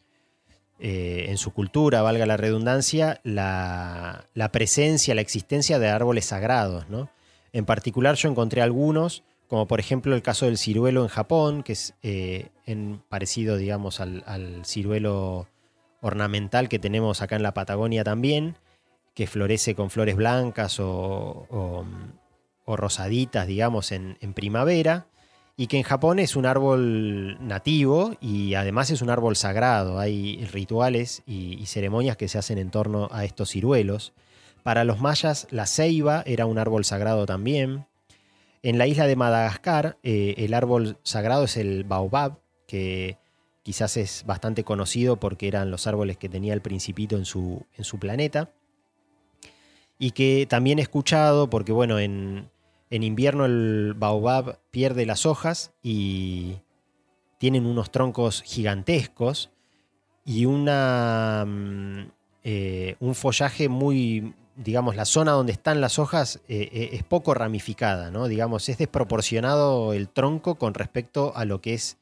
eh, 0.79 1.25
en 1.27 1.37
su 1.37 1.51
cultura, 1.51 2.03
valga 2.03 2.25
la 2.25 2.37
redundancia, 2.37 3.19
la, 3.25 4.23
presencia, 4.53 5.13
la 5.13 5.19
existencia 5.19 5.77
de 5.77 5.89
árboles 5.89 6.27
sagrados. 6.27 6.87
¿no? 6.87 7.09
En 7.51 7.65
particular 7.65 8.15
yo 8.15 8.29
encontré 8.29 8.61
algunos, 8.61 9.25
como 9.49 9.67
por 9.67 9.81
ejemplo 9.81 10.15
el 10.15 10.21
caso 10.21 10.45
del 10.45 10.57
ciruelo 10.57 11.01
en 11.01 11.09
Japón, 11.09 11.63
que 11.63 11.73
es 11.73 11.95
eh, 12.01 12.47
en, 12.65 13.01
parecido, 13.09 13.57
digamos, 13.57 13.99
al 13.99 14.61
ciruelo 14.63 15.49
ornamental 15.99 16.69
que 16.69 16.79
tenemos 16.79 17.21
acá 17.21 17.35
en 17.35 17.43
la 17.43 17.53
Patagonia 17.53 18.05
también 18.05 18.55
que 19.15 19.27
florece 19.27 19.73
con 19.73 19.89
flores 19.89 20.17
blancas 20.17 20.77
o, 20.79 21.85
rosaditas, 22.67 23.47
digamos, 23.47 23.91
en, 23.91 24.33
primavera, 24.35 25.07
y 25.57 25.67
que 25.67 25.77
en 25.77 25.83
Japón 25.83 26.19
es 26.19 26.35
un 26.35 26.45
árbol 26.45 27.37
nativo 27.39 28.15
y 28.19 28.55
además 28.55 28.91
es 28.91 29.01
un 29.01 29.09
árbol 29.09 29.37
sagrado. 29.37 29.99
Hay 29.99 30.45
rituales 30.51 31.23
y, 31.25 31.65
ceremonias 31.65 32.17
que 32.17 32.27
se 32.27 32.37
hacen 32.37 32.57
en 32.57 32.69
torno 32.69 33.07
a 33.11 33.23
estos 33.23 33.51
ciruelos. 33.51 34.13
Para 34.63 34.83
los 34.83 34.99
mayas, 34.99 35.47
la 35.49 35.65
ceiba 35.65 36.21
era 36.25 36.45
un 36.45 36.57
árbol 36.57 36.83
sagrado 36.83 37.25
también. 37.25 37.85
En 38.63 38.77
la 38.77 38.87
isla 38.87 39.07
de 39.07 39.15
Madagascar, 39.15 39.97
eh, 40.03 40.35
el 40.39 40.53
árbol 40.53 40.97
sagrado 41.03 41.45
es 41.45 41.55
el 41.55 41.85
baobab, 41.85 42.39
que 42.67 43.17
quizás 43.63 43.95
es 43.95 44.23
bastante 44.25 44.65
conocido 44.65 45.17
porque 45.17 45.47
eran 45.47 45.71
los 45.71 45.87
árboles 45.87 46.17
que 46.17 46.27
tenía 46.27 46.53
el 46.53 46.61
principito 46.61 47.15
en 47.15 47.25
su, 47.25 47.65
en 47.77 47.85
su 47.85 47.97
planeta 47.99 48.51
y 49.97 50.11
que 50.11 50.45
también 50.49 50.79
he 50.79 50.81
escuchado, 50.81 51.49
porque 51.49 51.71
bueno, 51.71 51.99
en, 51.99 52.49
invierno 52.89 53.45
el 53.45 53.93
baobab 53.95 54.59
pierde 54.71 55.05
las 55.05 55.25
hojas 55.25 55.73
y 55.83 56.57
tienen 57.37 57.65
unos 57.65 57.91
troncos 57.91 58.41
gigantescos 58.43 59.51
y 60.23 60.45
una, 60.45 61.43
mm, 61.45 62.11
eh, 62.43 62.95
un 62.99 63.15
follaje 63.15 63.67
muy, 63.69 64.33
digamos, 64.55 64.95
la 64.95 65.05
zona 65.05 65.33
donde 65.33 65.51
están 65.51 65.81
las 65.81 65.99
hojas 65.99 66.41
eh, 66.47 66.69
eh, 66.71 66.89
es 66.93 67.03
poco 67.03 67.33
ramificada, 67.33 68.11
¿no? 68.11 68.27
Digamos, 68.27 68.69
es 68.69 68.77
desproporcionado 68.77 69.93
el 69.93 70.09
tronco 70.09 70.55
con 70.55 70.73
respecto 70.73 71.33
a 71.35 71.45
lo 71.45 71.59
que 71.61 71.73
es 71.73 71.97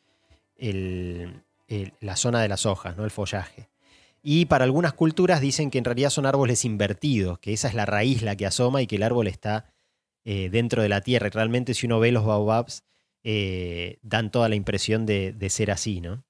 la 1.99 2.15
zona 2.15 2.41
de 2.41 2.47
las 2.47 2.65
hojas, 2.65 2.95
¿no? 2.95 3.03
El 3.03 3.11
follaje. 3.11 3.72
Y 4.25 4.45
para 4.45 4.63
algunas 4.63 4.93
culturas 4.93 5.41
dicen 5.41 5.69
que 5.69 5.77
en 5.77 5.83
realidad 5.83 6.09
son 6.09 6.25
árboles 6.25 6.63
invertidos, 6.63 7.39
que 7.39 7.51
esa 7.51 7.67
es 7.67 7.73
la 7.73 7.85
raíz 7.85 8.21
la 8.21 8.37
que 8.37 8.45
asoma 8.45 8.81
y 8.81 8.87
que 8.87 8.95
el 8.95 9.03
árbol 9.03 9.27
está 9.27 9.73
eh, 10.23 10.49
dentro 10.49 10.81
de 10.81 10.87
la 10.87 11.01
tierra. 11.01 11.27
Y 11.27 11.31
realmente 11.31 11.73
si 11.73 11.85
uno 11.85 11.99
ve 11.99 12.13
los 12.13 12.25
baobabs, 12.25 12.85
eh, 13.25 13.99
dan 14.01 14.31
toda 14.31 14.47
la 14.47 14.55
impresión 14.55 15.05
de, 15.05 15.35
ser 15.49 15.71
así, 15.71 15.99
¿no? 15.99 16.23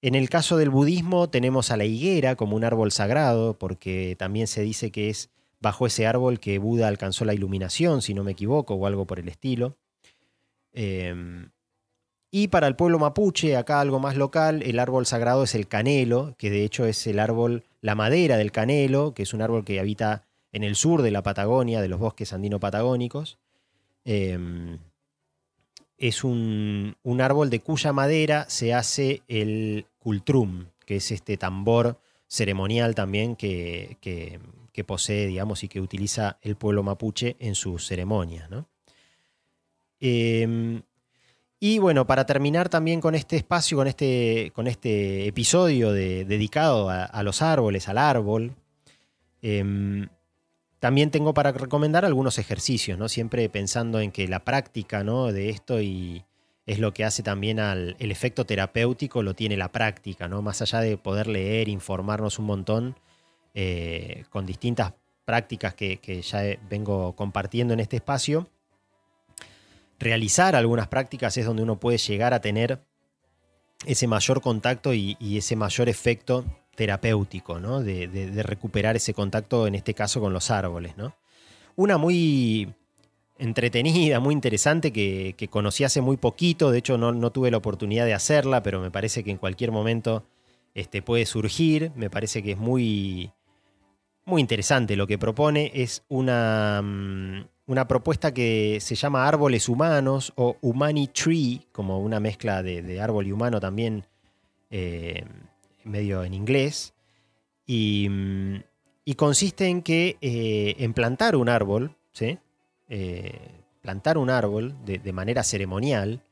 En 0.00 0.14
el 0.14 0.28
caso 0.30 0.56
del 0.56 0.70
budismo 0.70 1.28
tenemos 1.28 1.72
a 1.72 1.76
la 1.76 1.84
higuera 1.84 2.36
como 2.36 2.54
un 2.54 2.62
árbol 2.62 2.92
sagrado, 2.92 3.58
porque 3.58 4.14
también 4.16 4.46
se 4.46 4.62
dice 4.62 4.92
que 4.92 5.10
es 5.10 5.30
bajo 5.60 5.86
ese 5.86 6.06
árbol 6.06 6.38
que 6.38 6.58
Buda 6.58 6.86
alcanzó 6.86 7.24
la 7.24 7.34
iluminación, 7.34 8.00
si 8.00 8.14
no 8.14 8.22
me 8.22 8.30
equivoco, 8.30 8.74
o 8.74 8.86
algo 8.86 9.08
por 9.08 9.18
el 9.18 9.28
estilo. 9.28 9.76
Em, 10.72 11.50
y 12.30 12.48
para 12.48 12.66
el 12.66 12.76
pueblo 12.76 12.98
mapuche, 12.98 13.56
acá 13.56 13.80
algo 13.80 14.00
más 14.00 14.16
local, 14.16 14.62
el 14.62 14.78
árbol 14.78 15.06
sagrado 15.06 15.44
es 15.44 15.54
el 15.54 15.66
canelo, 15.66 16.34
que 16.36 16.50
de 16.50 16.64
hecho 16.64 16.84
es 16.84 17.06
el 17.06 17.18
árbol, 17.18 17.64
la 17.80 17.94
madera 17.94 18.36
del 18.36 18.52
canelo, 18.52 19.14
que 19.14 19.22
es 19.22 19.32
un 19.32 19.40
árbol 19.40 19.64
que 19.64 19.80
habita 19.80 20.24
en 20.52 20.62
el 20.62 20.76
sur 20.76 21.02
de 21.02 21.10
la 21.10 21.22
Patagonia, 21.22 21.80
de 21.80 21.88
los 21.88 22.00
bosques 22.00 22.32
andino-patagónicos. 22.32 23.38
Em, 24.04 24.78
es 25.96 26.22
un, 26.22 26.96
árbol 27.20 27.50
de 27.50 27.60
cuya 27.60 27.92
madera 27.92 28.46
se 28.48 28.74
hace 28.74 29.22
el 29.28 29.86
cultrum, 29.98 30.66
que 30.84 30.96
es 30.96 31.10
este 31.10 31.36
tambor 31.36 31.98
ceremonial 32.26 32.94
también 32.94 33.36
que, 33.36 33.96
que, 34.00 34.38
posee, 34.84 35.26
digamos, 35.26 35.64
y 35.64 35.68
que 35.68 35.80
utiliza 35.80 36.38
el 36.40 36.54
pueblo 36.54 36.84
mapuche 36.84 37.36
en 37.40 37.56
sus 37.56 37.86
ceremonias. 37.86 38.48
Em, 39.98 40.82
y 41.60 41.78
bueno, 41.80 42.06
para 42.06 42.24
terminar 42.24 42.68
también 42.68 43.00
con 43.00 43.14
este 43.14 43.36
espacio, 43.36 43.76
con 43.76 43.88
este, 43.88 44.52
con 44.54 44.68
este 44.68 45.26
episodio 45.26 45.92
dedicado 45.92 46.88
a, 46.88 47.22
los 47.24 47.42
árboles, 47.42 47.88
al 47.88 47.98
árbol, 47.98 48.54
em, 49.42 50.08
también 50.78 51.10
tengo 51.10 51.34
para 51.34 51.50
recomendar 51.50 52.04
algunos 52.04 52.38
ejercicios, 52.38 52.96
¿no? 52.96 53.08
Siempre 53.08 53.48
pensando 53.48 53.98
en 53.98 54.12
que 54.12 54.28
la 54.28 54.44
práctica 54.44 55.02
¿no? 55.02 55.32
de 55.32 55.50
esto 55.50 55.80
y 55.80 56.24
es 56.66 56.78
lo 56.78 56.94
que 56.94 57.04
hace 57.04 57.24
también 57.24 57.58
al 57.58 57.96
el 57.98 58.12
efecto 58.12 58.44
terapéutico, 58.44 59.24
lo 59.24 59.34
tiene 59.34 59.56
la 59.56 59.72
práctica, 59.72 60.28
¿no? 60.28 60.42
Más 60.42 60.62
allá 60.62 60.80
de 60.80 60.96
poder 60.96 61.26
leer, 61.26 61.68
informarnos 61.68 62.38
un 62.38 62.46
montón 62.46 62.96
eh, 63.54 64.24
con 64.30 64.46
distintas 64.46 64.92
prácticas 65.24 65.74
que, 65.74 65.96
que 65.96 66.22
ya 66.22 66.42
vengo 66.70 67.16
compartiendo 67.16 67.74
en 67.74 67.80
este 67.80 67.96
espacio 67.96 68.48
realizar 69.98 70.54
algunas 70.56 70.88
prácticas 70.88 71.36
es 71.36 71.46
donde 71.46 71.62
uno 71.62 71.78
puede 71.78 71.98
llegar 71.98 72.34
a 72.34 72.40
tener 72.40 72.80
ese 73.86 74.06
mayor 74.06 74.40
contacto 74.40 74.92
y, 74.94 75.16
ese 75.36 75.56
mayor 75.56 75.88
efecto 75.88 76.44
terapéutico, 76.74 77.58
¿no? 77.58 77.82
De, 77.82 78.42
recuperar 78.42 78.96
ese 78.96 79.14
contacto, 79.14 79.66
en 79.66 79.74
este 79.74 79.94
caso 79.94 80.20
con 80.20 80.32
los 80.32 80.50
árboles. 80.50 80.96
¿no? 80.96 81.14
Una 81.76 81.96
muy 81.98 82.72
entretenida, 83.38 84.20
muy 84.20 84.34
interesante, 84.34 84.92
que, 84.92 85.48
conocí 85.50 85.84
hace 85.84 86.00
muy 86.00 86.16
poquito, 86.16 86.70
de 86.70 86.78
hecho 86.78 86.98
no, 86.98 87.30
tuve 87.30 87.50
la 87.50 87.56
oportunidad 87.56 88.04
de 88.04 88.14
hacerla, 88.14 88.62
pero 88.62 88.80
me 88.80 88.90
parece 88.90 89.22
que 89.22 89.30
en 89.30 89.38
cualquier 89.38 89.70
momento 89.70 90.24
este, 90.74 91.02
puede 91.02 91.26
surgir, 91.26 91.92
me 91.94 92.10
parece 92.10 92.42
que 92.42 92.52
es 92.52 92.58
muy, 92.58 93.32
muy 94.24 94.40
interesante 94.40 94.96
lo 94.96 95.06
que 95.06 95.18
propone, 95.18 95.70
es 95.74 96.04
una, 96.08 96.82
mm, 96.82 97.44
una 97.68 97.86
propuesta 97.86 98.32
que 98.32 98.78
se 98.80 98.94
llama 98.94 99.28
Árboles 99.28 99.68
Humanos 99.68 100.32
o 100.36 100.56
Humani 100.62 101.08
Tree, 101.08 101.60
como 101.70 102.00
una 102.00 102.18
mezcla 102.18 102.62
de, 102.62 103.00
árbol 103.00 103.26
y 103.26 103.32
humano 103.32 103.60
también, 103.60 104.04
eh, 104.70 105.22
medio 105.84 106.24
en 106.24 106.34
inglés. 106.34 106.94
Y, 107.66 108.10
consiste 109.16 109.66
en 109.66 109.82
que 109.82 110.16
eh, 110.20 110.76
en 110.78 110.94
plantar 110.94 111.36
un 111.36 111.48
árbol, 111.48 111.96
¿sí? 112.12 112.38
Eh, 112.88 113.38
plantar 113.82 114.16
un 114.16 114.30
árbol 114.30 114.74
de, 114.84 114.98
de 114.98 115.12
manera 115.12 115.42
ceremonial, 115.42 116.22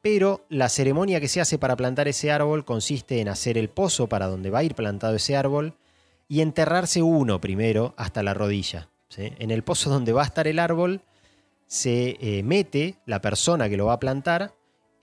pero 0.00 0.46
la 0.48 0.70
ceremonia 0.70 1.20
que 1.20 1.28
se 1.28 1.42
hace 1.42 1.58
para 1.58 1.76
plantar 1.76 2.08
ese 2.08 2.30
árbol 2.30 2.64
consiste 2.64 3.20
en 3.20 3.28
hacer 3.28 3.58
el 3.58 3.68
pozo 3.68 4.08
para 4.08 4.28
donde 4.28 4.48
va 4.48 4.60
a 4.60 4.64
ir 4.64 4.74
plantado 4.74 5.16
ese 5.16 5.36
árbol 5.36 5.74
y 6.26 6.40
enterrarse 6.40 7.02
uno 7.02 7.38
primero 7.40 7.92
hasta 7.98 8.22
la 8.22 8.32
rodilla. 8.32 8.88
En 9.16 9.50
el 9.50 9.62
pozo 9.62 9.90
donde 9.90 10.12
va 10.12 10.22
a 10.22 10.26
estar 10.26 10.46
el 10.46 10.58
árbol 10.58 11.02
se 11.66 12.16
eh, 12.20 12.42
mete 12.42 12.96
la 13.06 13.20
persona 13.20 13.68
que 13.68 13.76
lo 13.76 13.86
va 13.86 13.94
a 13.94 14.00
plantar 14.00 14.54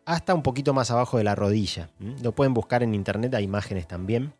hasta 0.05 0.33
un 0.33 0.43
poquito 0.43 0.73
más 0.73 0.91
abajo 0.91 1.17
de 1.17 1.23
la 1.23 1.35
rodilla. 1.35 1.89
Lo 2.21 2.33
pueden 2.33 2.53
buscar 2.53 2.83
en 2.83 2.95
internet, 2.95 3.33
hay 3.33 3.43
imágenes 3.43 3.87
también. 3.87 4.33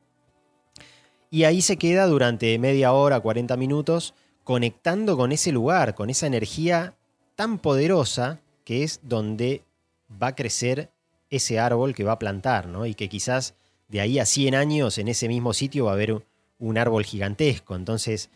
Y 1.30 1.44
ahí 1.44 1.62
se 1.62 1.78
queda 1.78 2.06
durante 2.08 2.58
media 2.58 2.94
hora, 2.94 3.20
40 3.20 3.58
minutos, 3.58 4.14
conectando 4.46 5.18
con 5.18 5.34
ese 5.34 5.52
lugar, 5.52 5.94
con 5.94 6.10
esa 6.10 6.26
energía 6.26 6.96
tan 7.36 7.60
poderosa 7.60 8.40
que 8.64 8.84
es 8.84 9.02
donde 9.04 9.64
va 10.22 10.28
a 10.28 10.36
crecer 10.36 10.90
ese 11.30 11.60
árbol 11.60 11.94
que 11.94 12.06
va 12.06 12.14
a 12.14 12.20
plantar, 12.20 12.68
¿no? 12.68 12.86
Y 12.86 12.96
que 12.96 13.10
quizás 13.10 13.56
de 13.90 14.00
ahí 14.00 14.20
a 14.20 14.26
100 14.26 14.56
años 14.56 14.98
en 14.98 15.10
ese 15.10 15.28
mismo 15.28 15.54
sitio 15.54 15.86
va 15.86 15.92
a 15.92 15.94
haber 15.96 16.26
un 16.60 16.78
árbol 16.78 17.04
gigantesco. 17.04 17.76
Entonces, 17.76 18.30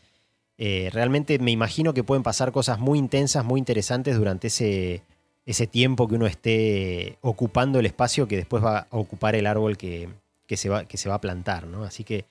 eh, 0.64 0.92
realmente 0.94 1.40
me 1.40 1.50
imagino 1.50 1.92
que 1.92 2.04
pueden 2.04 2.22
pasar 2.22 2.52
cosas 2.52 2.78
muy 2.78 3.00
intensas, 3.00 3.44
muy 3.44 3.58
interesantes 3.58 4.16
durante 4.16 4.46
ese, 4.46 5.02
ese 5.44 5.66
tiempo 5.66 6.08
que 6.08 6.14
uno 6.14 6.28
esté 6.28 7.18
ocupando 7.22 7.80
el 7.80 7.88
espacio 7.88 8.28
que 8.28 8.38
después 8.38 8.64
va 8.64 8.78
a 8.82 8.88
ocupar 8.92 9.34
el 9.34 9.48
árbol 9.48 9.76
que, 9.76 10.08
se, 10.50 10.70
va, 10.70 10.86
que 10.86 10.98
se, 10.98 11.10
va, 11.10 11.16
a 11.16 11.22
plantar. 11.22 11.66
¿no? 11.66 11.84
Así 11.84 12.04
que 12.04 12.26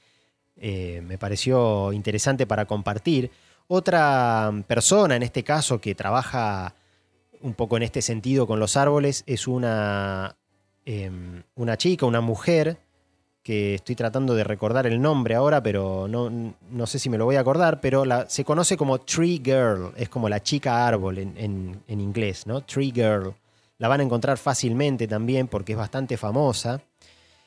eh, 0.59 1.03
me 1.05 1.19
pareció 1.19 1.93
interesante 1.93 2.47
para 2.47 2.67
compartir. 2.67 3.33
Otra 3.67 4.53
persona, 4.69 5.17
en 5.17 5.25
este 5.25 5.43
caso, 5.43 5.81
que 5.81 5.97
trabaja 5.97 6.77
un 7.41 7.55
poco 7.55 7.79
en 7.79 7.83
este 7.83 8.01
sentido 8.01 8.47
con 8.47 8.61
los 8.61 8.77
árboles, 8.77 9.25
es 9.27 9.49
una, 9.49 10.37
em, 10.85 11.43
una 11.57 11.77
chica, 11.77 12.07
una 12.07 12.21
mujer, 12.21 12.79
que 13.43 13.75
estoy 13.75 13.97
tratando 13.97 14.35
de 14.35 14.45
recordar 14.45 14.87
el 14.87 15.01
nombre 15.01 15.35
ahora, 15.35 15.63
pero 15.63 16.07
no, 16.09 16.31
no 16.71 16.87
sé 16.87 16.99
si 16.99 17.09
me 17.09 17.17
lo 17.17 17.25
voy 17.25 17.37
a 17.37 17.41
acordar, 17.41 17.81
pero 17.81 18.05
se 18.29 18.45
conoce 18.45 18.77
como 18.77 19.01
Tree 19.01 19.41
Girl, 19.43 19.93
es 19.97 20.09
como 20.09 20.29
la 20.29 20.43
chica 20.43 20.87
árbol 20.87 21.19
en, 21.19 21.83
inglés, 21.89 22.47
¿no? 22.47 22.61
Tree 22.63 22.93
Girl. 22.93 23.35
La 23.79 23.89
van 23.89 24.01
a 24.01 24.03
encontrar 24.03 24.37
fácilmente 24.37 25.09
también 25.09 25.49
porque 25.49 25.73
es 25.73 25.79
bastante 25.79 26.19
famosa, 26.19 26.83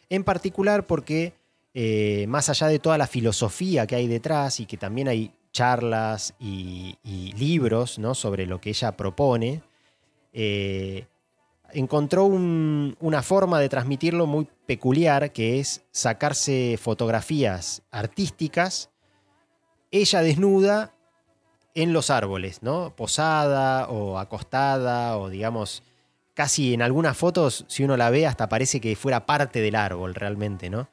en 0.10 0.24
particular 0.24 0.88
porque 0.88 1.34
eh, 1.76 2.26
más 2.28 2.50
allá 2.50 2.68
de 2.68 2.80
toda 2.80 2.98
la 2.98 3.06
filosofía 3.06 3.86
que 3.86 3.96
hay 3.96 4.08
detrás 4.08 4.60
y 4.60 4.66
que 4.66 4.78
también 4.78 5.08
hay 5.08 5.32
charlas 5.52 6.34
y, 6.40 6.98
libros 7.38 8.00
¿no? 8.00 8.16
sobre 8.16 8.48
lo 8.48 8.60
que 8.60 8.72
ella 8.72 8.98
propone, 8.98 9.62
eh, 10.34 11.06
encontró 11.74 12.26
una 12.26 13.22
forma 13.24 13.60
de 13.60 13.70
transmitirlo 13.70 14.26
muy 14.26 14.48
peculiar, 14.66 15.32
que 15.32 15.60
es 15.60 15.84
sacarse 15.92 16.78
fotografías 16.82 17.82
artísticas, 17.92 18.90
ella 19.92 20.22
desnuda 20.22 20.94
en 21.76 21.94
los 21.94 22.10
árboles, 22.10 22.62
¿no? 22.62 22.96
Posada 22.96 23.88
o 23.90 24.20
acostada 24.20 25.18
o 25.18 25.30
digamos, 25.30 25.84
casi 26.34 26.74
en 26.74 26.82
algunas 26.82 27.18
fotos, 27.18 27.66
si 27.68 27.84
uno 27.84 27.98
la 27.98 28.10
ve, 28.10 28.28
hasta 28.28 28.50
parece 28.50 28.80
que 28.80 28.96
fuera 28.96 29.26
parte 29.26 29.62
del 29.62 29.76
árbol 29.76 30.16
realmente, 30.16 30.70
¿no? 30.70 30.88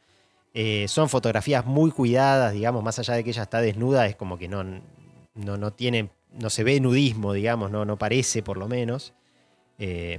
Eh, 0.53 0.87
son 0.89 1.09
fotografías 1.09 1.65
muy 1.65 1.91
cuidadas, 1.91 2.53
digamos, 2.53 2.83
más 2.83 2.99
allá 2.99 3.15
de 3.15 3.25
que 3.25 3.31
ella 3.31 3.43
está 3.43 3.61
desnuda, 3.61 4.07
es 4.07 4.17
como 4.17 4.39
que 4.39 4.49
no, 4.49 4.65
no, 5.35 5.57
no 5.57 5.73
tiene, 5.73 6.11
no 6.33 6.51
se 6.51 6.65
ve 6.65 6.81
nudismo, 6.81 7.33
digamos, 7.33 7.71
no, 7.71 7.85
no 7.85 7.97
parece 7.99 8.43
por 8.43 8.57
lo 8.57 8.67
menos. 8.67 9.13
Eh, 9.79 10.19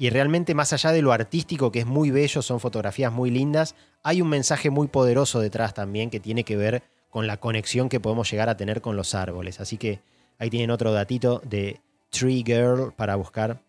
y 0.00 0.08
realmente 0.08 0.54
más 0.54 0.72
allá 0.72 0.92
de 0.92 1.02
lo 1.02 1.12
artístico, 1.12 1.70
que 1.70 1.80
es 1.80 1.86
muy 1.86 2.10
bello, 2.10 2.40
son 2.40 2.58
fotografías 2.58 3.12
muy 3.12 3.30
lindas, 3.30 3.74
hay 4.02 4.22
un 4.22 4.30
mensaje 4.30 4.70
muy 4.70 4.88
poderoso 4.88 5.40
detrás 5.40 5.74
también 5.74 6.08
que 6.08 6.20
tiene 6.20 6.42
que 6.42 6.56
ver 6.56 6.82
con 7.10 7.26
la 7.26 7.36
conexión 7.36 7.90
que 7.90 8.00
podemos 8.00 8.30
llegar 8.30 8.48
a 8.48 8.56
tener 8.56 8.80
con 8.80 8.96
los 8.96 9.14
árboles. 9.14 9.60
Así 9.60 9.76
que 9.76 10.00
ahí 10.38 10.48
tienen 10.48 10.70
otro 10.70 10.90
datito 10.90 11.42
de 11.44 11.82
Tree 12.08 12.42
Girl 12.46 12.94
para 12.96 13.14
buscar 13.16 13.60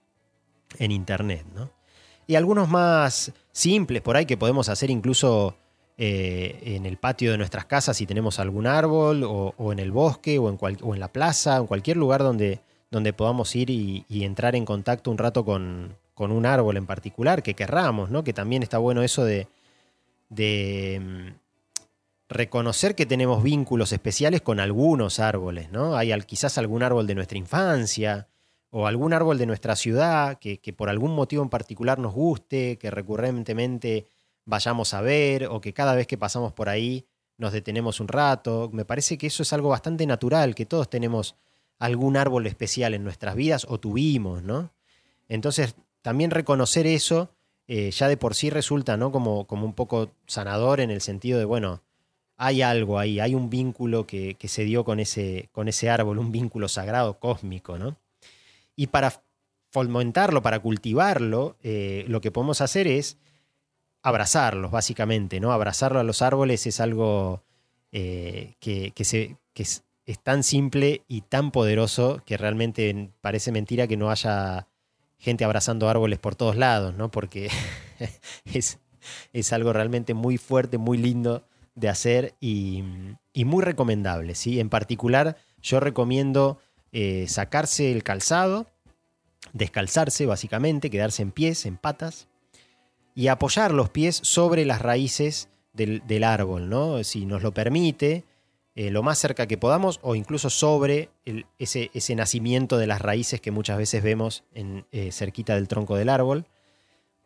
en 0.80 0.92
internet. 0.92 1.46
Y 2.28 2.36
algunos 2.36 2.70
más 2.70 3.34
simples 3.52 4.02
por 4.02 4.16
ahí 4.16 4.26
que 4.26 4.38
podemos 4.38 4.70
hacer 4.70 4.90
incluso 4.90 5.58
eh, 5.98 6.62
en 6.64 6.86
el 6.86 6.96
patio 6.96 7.32
de 7.32 7.38
nuestras 7.40 7.66
casas 7.66 7.98
si 7.98 8.06
tenemos 8.06 8.40
algún 8.40 8.68
árbol, 8.68 9.26
o, 9.26 9.74
en 9.74 9.80
el 9.80 9.92
bosque, 9.92 10.40
o 10.40 10.48
en, 10.48 10.58
o 10.82 10.96
la 10.96 11.12
plaza, 11.12 11.58
en 11.58 11.68
cualquier 11.68 11.98
lugar 11.98 12.24
donde, 12.24 12.62
donde 12.90 13.12
podamos 13.12 13.54
ir 13.54 13.70
y 13.70 14.06
entrar 14.24 14.56
en 14.56 14.64
contacto 14.64 15.12
un 15.12 15.18
rato 15.18 15.44
con, 15.44 16.00
con 16.22 16.32
un 16.32 16.46
árbol 16.46 16.78
en 16.78 16.86
particular 16.86 17.42
que 17.42 17.56
querramos, 17.56 18.12
¿no? 18.12 18.24
Que 18.24 18.32
también 18.32 18.62
está 18.62 18.78
bueno 18.78 19.02
eso 19.02 19.26
de, 19.26 19.48
de 20.30 21.02
mm, 21.02 21.34
reconocer 22.30 22.94
que 22.94 23.08
tenemos 23.08 23.42
vínculos 23.42 23.92
especiales 23.92 24.42
con 24.42 24.60
algunos 24.60 25.20
árboles, 25.20 25.72
¿no? 25.72 25.96
Hay 25.96 26.12
quizás 26.22 26.60
algún 26.60 26.84
árbol 26.84 27.08
de 27.08 27.16
nuestra 27.16 27.40
infancia 27.40 28.28
o 28.70 28.86
algún 28.86 29.14
árbol 29.14 29.40
de 29.40 29.48
nuestra 29.48 29.76
ciudad 29.76 30.38
que, 30.38 30.60
por 30.78 30.90
algún 30.90 31.16
motivo 31.16 31.42
en 31.42 31.50
particular 31.50 31.98
nos 31.98 32.14
guste, 32.14 32.78
que 32.78 32.92
recurrentemente 32.92 34.06
vayamos 34.46 34.94
a 34.94 35.02
ver 35.02 35.48
o 35.48 35.60
que 35.60 35.74
cada 35.74 35.96
vez 35.96 36.06
que 36.06 36.20
pasamos 36.20 36.54
por 36.54 36.70
ahí 36.70 37.08
nos 37.40 37.52
detenemos 37.52 38.00
un 38.00 38.10
rato. 38.10 38.70
Me 38.72 38.86
parece 38.86 39.18
que 39.18 39.26
eso 39.26 39.42
es 39.42 39.54
algo 39.54 39.70
bastante 39.70 40.06
natural, 40.06 40.54
que 40.54 40.68
todos 40.68 40.88
tenemos 40.88 41.36
algún 41.80 42.16
árbol 42.16 42.46
especial 42.46 42.94
en 42.94 43.04
nuestras 43.04 43.34
vidas 43.34 43.66
o 43.68 43.80
tuvimos, 43.80 44.44
¿no? 44.44 44.70
Entonces, 45.28 45.74
también 46.02 46.32
reconocer 46.32 46.88
eso 46.88 47.30
eh, 47.74 47.90
ya 47.92 48.10
de 48.10 48.18
por 48.18 48.36
sí 48.36 48.50
resulta 48.50 48.98
¿no? 48.98 49.14
como, 49.14 49.48
como 49.48 49.66
un 49.66 49.74
poco 49.74 50.12
sanador 50.28 50.82
en 50.82 50.92
el 50.92 51.00
sentido 51.00 51.40
de, 51.40 51.46
bueno, 51.46 51.82
hay 52.36 52.62
algo 52.64 53.00
ahí, 53.00 53.20
hay 53.20 53.34
un 53.34 53.50
vínculo 53.50 54.06
que, 54.06 54.36
se 54.44 54.66
dio 54.66 54.84
con 54.84 55.00
ese, 55.00 55.48
con 55.54 55.68
ese 55.68 55.90
árbol, 55.90 56.18
un 56.18 56.32
vínculo 56.32 56.68
sagrado 56.68 57.20
cósmico, 57.20 57.78
¿no? 57.78 57.96
Y 58.76 58.88
para 58.88 59.24
fomentarlo, 59.70 60.42
para 60.42 60.60
cultivarlo, 60.60 61.56
eh, 61.62 62.04
lo 62.08 62.20
que 62.20 62.32
podemos 62.32 62.60
hacer 62.62 62.88
es 62.88 63.18
abrazarlos, 64.02 64.72
básicamente, 64.72 65.40
¿no? 65.40 65.54
Abrazarlo 65.54 66.00
a 66.00 66.04
los 66.04 66.22
árboles 66.22 66.66
es 66.68 66.82
algo 66.82 67.44
eh, 67.92 68.56
que, 68.60 68.92
que 68.92 69.04
es, 69.04 69.84
tan 70.24 70.44
simple 70.44 71.04
y 71.08 71.22
tan 71.22 71.52
poderoso 71.52 72.22
que 72.26 72.36
realmente 72.36 73.12
parece 73.22 73.54
mentira 73.54 73.88
que 73.88 73.96
no 73.96 74.10
haya 74.12 74.68
gente 75.22 75.46
abrazando 75.46 75.88
árboles 75.88 76.20
por 76.20 76.36
todos 76.36 76.58
lados, 76.58 76.96
¿no? 76.96 77.10
Porque 77.10 77.50
es, 78.46 78.80
es 79.32 79.54
algo 79.54 79.72
realmente 79.72 80.14
muy 80.14 80.38
fuerte, 80.38 80.78
muy 80.78 80.98
lindo 80.98 81.46
de 81.76 81.90
hacer 81.90 82.36
y, 82.40 82.84
muy 83.36 83.64
recomendable. 83.64 84.36
¿sí? 84.36 84.60
En 84.60 84.70
particular, 84.70 85.38
yo 85.62 85.80
recomiendo 85.80 86.60
eh, 86.92 87.26
sacarse 87.28 87.92
el 87.92 88.04
calzado, 88.04 88.68
descalzarse 89.54 90.26
básicamente, 90.26 90.90
quedarse 90.90 91.22
en 91.22 91.32
pies, 91.32 91.66
en 91.66 91.78
patas, 91.78 92.28
y 93.16 93.28
apoyar 93.28 93.74
los 93.74 93.90
pies 93.90 94.20
sobre 94.24 94.66
las 94.66 94.82
raíces 94.82 95.50
del, 95.74 96.24
árbol, 96.24 96.70
¿no? 96.70 97.04
Si 97.04 97.26
nos 97.26 97.44
lo 97.44 97.54
permite, 97.54 98.24
eh, 98.76 98.90
lo 98.90 99.04
más 99.04 99.18
cerca 99.18 99.48
que 99.48 99.58
podamos, 99.58 100.00
o 100.02 100.16
incluso 100.16 100.50
sobre 100.50 101.10
ese, 101.60 101.92
ese, 101.94 102.16
nacimiento 102.16 102.78
de 102.78 102.88
las 102.88 103.02
raíces 103.02 103.42
que 103.42 103.52
muchas 103.52 103.78
veces 103.78 104.02
vemos 104.02 104.46
en, 104.54 104.86
eh, 104.92 105.12
cerquita 105.12 105.56
del 105.56 105.68
tronco 105.68 105.96
del 105.96 106.10
árbol, 106.10 106.46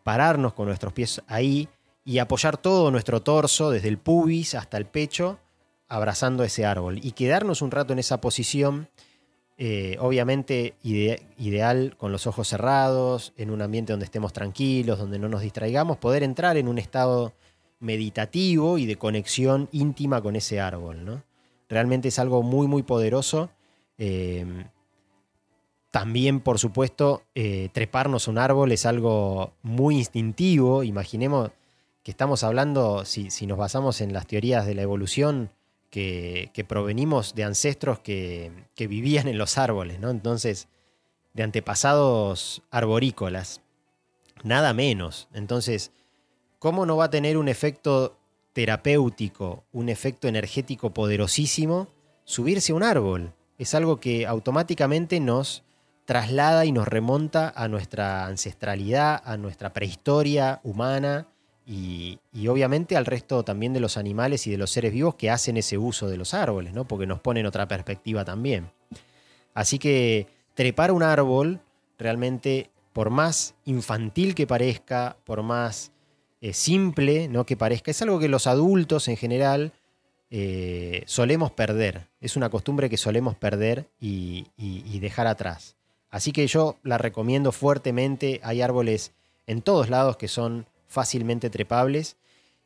pararnos 0.04 0.54
con 0.54 0.68
nuestros 0.68 0.94
pies 0.94 1.22
ahí 1.28 1.70
y 2.04 2.18
apoyar 2.18 2.58
todo 2.58 2.90
nuestro 2.90 3.22
torso, 3.22 3.70
desde 3.70 3.90
el 3.90 4.00
pubis 4.00 4.56
hasta 4.56 4.78
el 4.78 4.86
pecho, 4.86 5.40
abrazando 5.88 6.44
ese 6.44 6.66
árbol, 6.66 7.00
y 7.04 7.12
quedarnos 7.12 7.62
un 7.62 7.72
rato 7.72 7.94
en 7.94 8.00
esa 8.00 8.22
posición 8.22 8.90
eh, 9.58 9.96
obviamente 10.02 10.76
ideal 10.84 11.96
con 11.98 12.12
los 12.12 12.28
ojos 12.28 12.50
cerrados, 12.50 13.34
en 13.38 13.52
un 13.52 13.62
ambiente 13.62 13.94
donde 13.94 14.06
estemos 14.06 14.34
tranquilos, 14.34 15.00
donde 15.00 15.18
no 15.18 15.30
nos 15.30 15.42
distraigamos, 15.42 15.98
poder 15.98 16.24
entrar 16.24 16.58
en 16.58 16.68
un 16.68 16.78
estado 16.78 17.34
meditativo 17.80 18.78
y 18.78 18.86
de 18.86 18.98
conexión 18.98 19.70
íntima 19.72 20.22
con 20.22 20.36
ese 20.36 20.60
árbol. 20.60 21.06
¿no? 21.06 21.24
Realmente 21.70 22.10
es 22.10 22.20
algo 22.20 22.44
muy, 22.44 22.68
muy 22.68 22.84
poderoso. 22.84 23.50
Em, 23.98 24.66
también, 25.92 26.42
por 26.42 26.60
supuesto, 26.60 27.24
eh, 27.36 27.70
treparnos 27.74 28.28
un 28.28 28.38
árbol 28.38 28.72
es 28.72 28.86
algo 28.86 29.54
muy 29.64 29.98
instintivo. 29.98 30.84
Imaginemos 30.84 31.52
que 32.04 32.12
estamos 32.12 32.44
hablando, 32.44 33.06
si, 33.06 33.32
si 33.32 33.48
nos 33.48 33.58
basamos 33.58 34.02
en 34.02 34.14
las 34.14 34.28
teorías 34.28 34.66
de 34.66 34.76
la 34.76 34.82
evolución, 34.82 35.50
que, 35.96 36.66
provenimos 36.68 37.36
de 37.36 37.46
ancestros 37.46 38.00
que, 38.00 38.52
vivían 38.78 39.28
en 39.28 39.38
los 39.38 39.58
árboles, 39.58 40.00
¿no? 40.00 40.10
Entonces, 40.10 40.68
de 41.34 41.44
antepasados 41.44 42.62
arborícolas, 42.70 43.62
nada 44.44 44.74
menos. 44.74 45.30
Entonces, 45.34 45.92
¿cómo 46.60 46.86
no 46.86 46.98
va 46.98 47.06
a 47.06 47.10
tener 47.10 47.38
un 47.38 47.48
efecto 47.48 48.18
terapéutico, 48.56 49.66
un 49.74 49.90
efecto 49.90 50.30
energético 50.30 50.94
poderosísimo 50.94 51.90
subirse 52.24 52.72
a 52.72 52.76
un 52.76 52.84
árbol? 52.84 53.34
Es 53.58 53.76
algo 53.76 54.00
que 54.00 54.26
automáticamente 54.26 55.20
nos 55.20 55.64
traslada 56.06 56.64
y 56.64 56.72
nos 56.72 56.88
remonta 56.88 57.52
a 57.54 57.68
nuestra 57.68 58.26
ancestralidad, 58.26 59.22
a 59.26 59.36
nuestra 59.36 59.74
prehistoria 59.74 60.62
humana, 60.64 61.28
y, 61.68 62.20
obviamente 62.48 62.96
al 62.96 63.08
resto 63.08 63.44
también 63.44 63.74
de 63.74 63.80
los 63.80 63.98
animales 63.98 64.46
y 64.46 64.52
de 64.52 64.58
los 64.58 64.70
seres 64.70 64.94
vivos 64.94 65.16
que 65.16 65.32
hacen 65.32 65.58
ese 65.58 65.78
uso 65.78 66.08
de 66.08 66.16
los 66.16 66.34
árboles, 66.34 66.74
¿no? 66.74 66.88
Porque 66.88 67.08
nos 67.08 67.20
ponen 67.20 67.48
otra 67.48 67.68
perspectiva 67.68 68.24
también. 68.24 68.70
Así 69.54 69.80
que 69.80 70.28
trepar 70.54 70.92
un 70.92 71.02
árbol, 71.02 71.60
realmente, 71.98 72.70
por 72.94 73.10
más 73.10 73.56
infantil 73.66 74.36
que 74.36 74.48
parezca, 74.48 75.18
por 75.26 75.42
más 75.42 75.92
eh, 76.50 76.54
simple 76.54 77.28
¿no? 77.28 77.46
que 77.46 77.58
parezca, 77.58 77.92
es 77.92 78.02
algo 78.02 78.20
que 78.20 78.28
los 78.28 78.48
adultos 78.48 79.08
en 79.08 79.18
general 79.18 79.74
eh, 80.30 81.04
solemos 81.06 81.52
perder. 81.52 82.08
Es 82.22 82.36
una 82.36 82.50
costumbre 82.50 82.90
que 82.90 82.98
solemos 82.98 83.36
perder 83.36 83.88
y 84.00 85.00
dejar 85.00 85.28
atrás. 85.28 85.76
Así 86.10 86.32
que 86.32 86.48
yo 86.48 86.78
la 86.84 86.98
recomiendo 86.98 87.52
fuertemente. 87.52 88.40
Hay 88.44 88.62
árboles 88.62 89.12
en 89.48 89.62
todos 89.62 89.90
lados 89.90 90.18
que 90.18 90.28
son 90.28 90.66
fácilmente 90.88 91.50
trepables. 91.50 92.16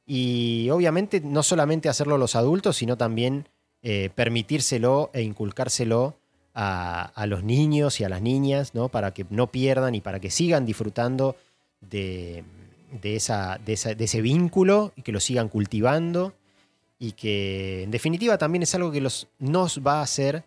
Y 0.06 0.70
obviamente 0.72 1.22
no 1.22 1.42
solamente 1.42 1.90
hacerlo 1.90 2.18
los 2.18 2.36
adultos, 2.36 2.78
sino 2.78 2.98
también 2.98 3.48
eh, 3.82 4.10
permitírselo 4.14 5.10
e 5.14 5.22
inculcárselo 5.22 6.16
a, 6.54 7.26
los 7.28 7.44
niños 7.44 8.02
y 8.02 8.04
a 8.04 8.10
las 8.10 8.22
niñas, 8.22 8.76
¿no? 8.76 8.90
Para 8.90 9.14
que 9.14 9.26
no 9.30 9.48
pierdan 9.48 9.96
y 9.96 10.02
para 10.02 10.20
que 10.20 10.30
sigan 10.30 10.66
disfrutando 10.66 11.38
de, 11.80 12.44
esa, 13.04 13.60
de, 13.64 13.74
ese 13.74 14.22
vínculo 14.22 14.94
y 14.96 15.02
que 15.02 15.12
lo 15.12 15.20
sigan 15.20 15.50
cultivando. 15.50 16.34
Y 16.98 17.14
que 17.14 17.84
en 17.84 17.92
definitiva 17.92 18.38
también 18.38 18.64
es 18.64 18.76
algo 18.76 18.92
que 18.92 19.00
los, 19.00 19.28
nos 19.40 19.80
va 19.86 20.00
a 20.00 20.04
hacer 20.04 20.44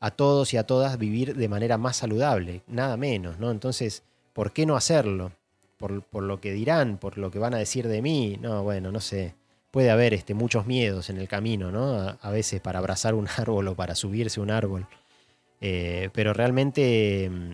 a 0.00 0.10
todos 0.10 0.52
y 0.52 0.56
a 0.56 0.64
todas 0.64 0.98
vivir 0.98 1.36
de 1.36 1.48
manera 1.48 1.78
más 1.78 1.96
saludable, 1.96 2.62
nada 2.66 2.96
menos, 2.96 3.38
¿no? 3.38 3.50
Entonces, 3.50 4.02
¿por 4.32 4.52
qué 4.52 4.66
no 4.66 4.76
hacerlo? 4.76 5.30
por, 6.10 6.22
lo 6.22 6.40
que 6.40 6.52
dirán, 6.52 6.98
por 6.98 7.18
lo 7.18 7.30
que 7.30 7.38
van 7.38 7.54
a 7.54 7.58
decir 7.58 7.88
de 7.88 8.02
mí. 8.02 8.38
No, 8.40 8.62
bueno, 8.62 8.92
no 8.92 9.00
sé. 9.00 9.34
Puede 9.70 9.90
haber 9.90 10.14
este, 10.14 10.34
muchos 10.34 10.66
miedos 10.66 11.10
en 11.10 11.18
el 11.18 11.28
camino, 11.28 11.70
¿no? 11.70 12.16
A, 12.20 12.30
veces 12.30 12.60
para 12.60 12.78
abrazar 12.78 13.14
un 13.14 13.28
árbol 13.36 13.68
o 13.68 13.74
para 13.74 13.94
subirse 13.94 14.40
un 14.40 14.50
árbol. 14.50 14.86
Eh, 15.60 16.10
pero 16.12 16.32
realmente, 16.32 17.28
mm, 17.30 17.52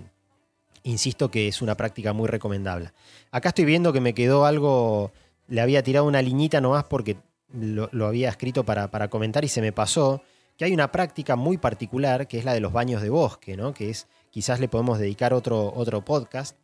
insisto 0.82 1.30
que 1.30 1.48
es 1.48 1.62
una 1.62 1.76
práctica 1.76 2.12
muy 2.12 2.28
recomendable. 2.28 2.92
Acá 3.30 3.50
estoy 3.50 3.64
viendo 3.64 3.92
que 3.92 4.00
me 4.00 4.14
quedó 4.14 4.44
algo, 4.44 5.12
le 5.48 5.60
había 5.60 5.82
tirado 5.82 6.06
una 6.06 6.22
liñita 6.22 6.60
nomás 6.60 6.84
porque 6.84 7.16
lo, 7.52 8.06
había 8.06 8.28
escrito 8.28 8.64
para, 8.64 8.90
para, 8.90 9.08
comentar 9.08 9.44
y 9.44 9.48
se 9.48 9.60
me 9.60 9.72
pasó, 9.72 10.22
que 10.56 10.64
hay 10.64 10.72
una 10.72 10.92
práctica 10.92 11.36
muy 11.36 11.58
particular 11.58 12.28
que 12.28 12.38
es 12.38 12.44
la 12.44 12.54
de 12.54 12.60
los 12.60 12.72
baños 12.72 13.02
de 13.02 13.10
bosque, 13.10 13.56
¿no? 13.56 13.72
Que 13.74 13.90
es, 13.90 14.06
quizás 14.30 14.60
le 14.60 14.68
podemos 14.68 14.98
dedicar 14.98 15.32
otro, 15.34 15.72
otro 15.74 16.04
podcast, 16.04 16.56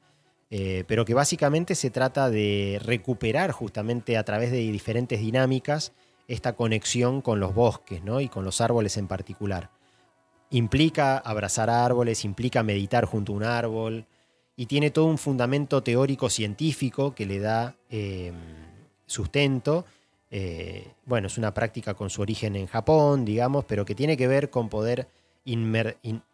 eh, 0.50 0.84
pero 0.86 1.04
que 1.04 1.14
básicamente 1.14 1.74
se 1.74 1.90
trata 1.90 2.30
de 2.30 2.80
recuperar 2.84 3.50
justamente 3.50 4.16
a 4.16 4.24
través 4.24 4.52
de 4.52 4.58
diferentes 4.58 5.20
dinámicas 5.20 5.92
esta 6.28 6.54
conexión 6.54 7.20
con 7.20 7.40
los 7.40 7.54
bosques 7.54 8.02
¿no? 8.02 8.20
y 8.20 8.28
con 8.28 8.44
los 8.44 8.60
árboles 8.60 8.96
en 8.96 9.08
particular. 9.08 9.70
Implica 10.50 11.18
abrazar 11.18 11.70
árboles, 11.70 12.24
implica 12.24 12.62
meditar 12.62 13.04
junto 13.04 13.32
a 13.32 13.36
un 13.36 13.42
árbol 13.42 14.06
y 14.56 14.66
tiene 14.66 14.90
todo 14.90 15.06
un 15.06 15.18
fundamento 15.18 15.82
teórico 15.82 16.30
científico 16.30 17.14
que 17.14 17.26
le 17.26 17.40
da 17.40 17.76
em, 17.90 18.34
sustento. 19.06 19.84
Eh, 20.30 20.92
bueno, 21.04 21.26
es 21.26 21.36
una 21.38 21.52
práctica 21.52 21.94
con 21.94 22.10
su 22.10 22.22
origen 22.22 22.56
en 22.56 22.66
Japón, 22.66 23.24
digamos, 23.24 23.64
pero 23.64 23.84
que 23.84 23.94
tiene 23.94 24.16
que 24.16 24.28
ver 24.28 24.50
con 24.50 24.68
poder 24.68 25.08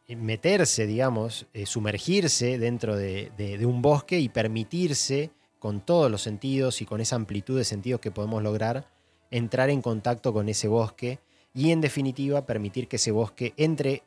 meterse, 0.09 0.87
digamos, 0.87 1.47
eh, 1.53 1.67
sumergirse 1.67 2.59
dentro 2.59 2.97
de, 2.97 3.31
un 3.67 3.83
bosque 3.83 4.19
y 4.21 4.29
permitirse, 4.29 5.31
con 5.59 5.81
todos 5.81 6.11
los 6.11 6.23
sentidos 6.23 6.81
y 6.83 6.87
con 6.87 7.01
esa 7.01 7.15
amplitud 7.15 7.57
de 7.57 7.65
sentidos 7.65 8.01
que 8.01 8.11
podemos 8.11 8.43
lograr, 8.43 8.89
entrar 9.31 9.71
en 9.71 9.81
contacto 9.81 10.33
con 10.33 10.49
ese 10.49 10.67
bosque 10.67 11.21
y 11.55 11.71
en 11.71 11.81
definitiva 11.81 12.47
permitir 12.47 12.89
que 12.89 12.97
ese 12.97 13.11
bosque 13.11 13.55
entre 13.57 14.03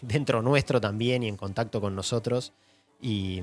dentro 0.00 0.42
nuestro 0.42 0.80
también 0.80 1.22
y 1.22 1.28
en 1.28 1.36
contacto 1.36 1.80
con 1.80 1.94
nosotros 1.94 2.52
y, 3.00 3.42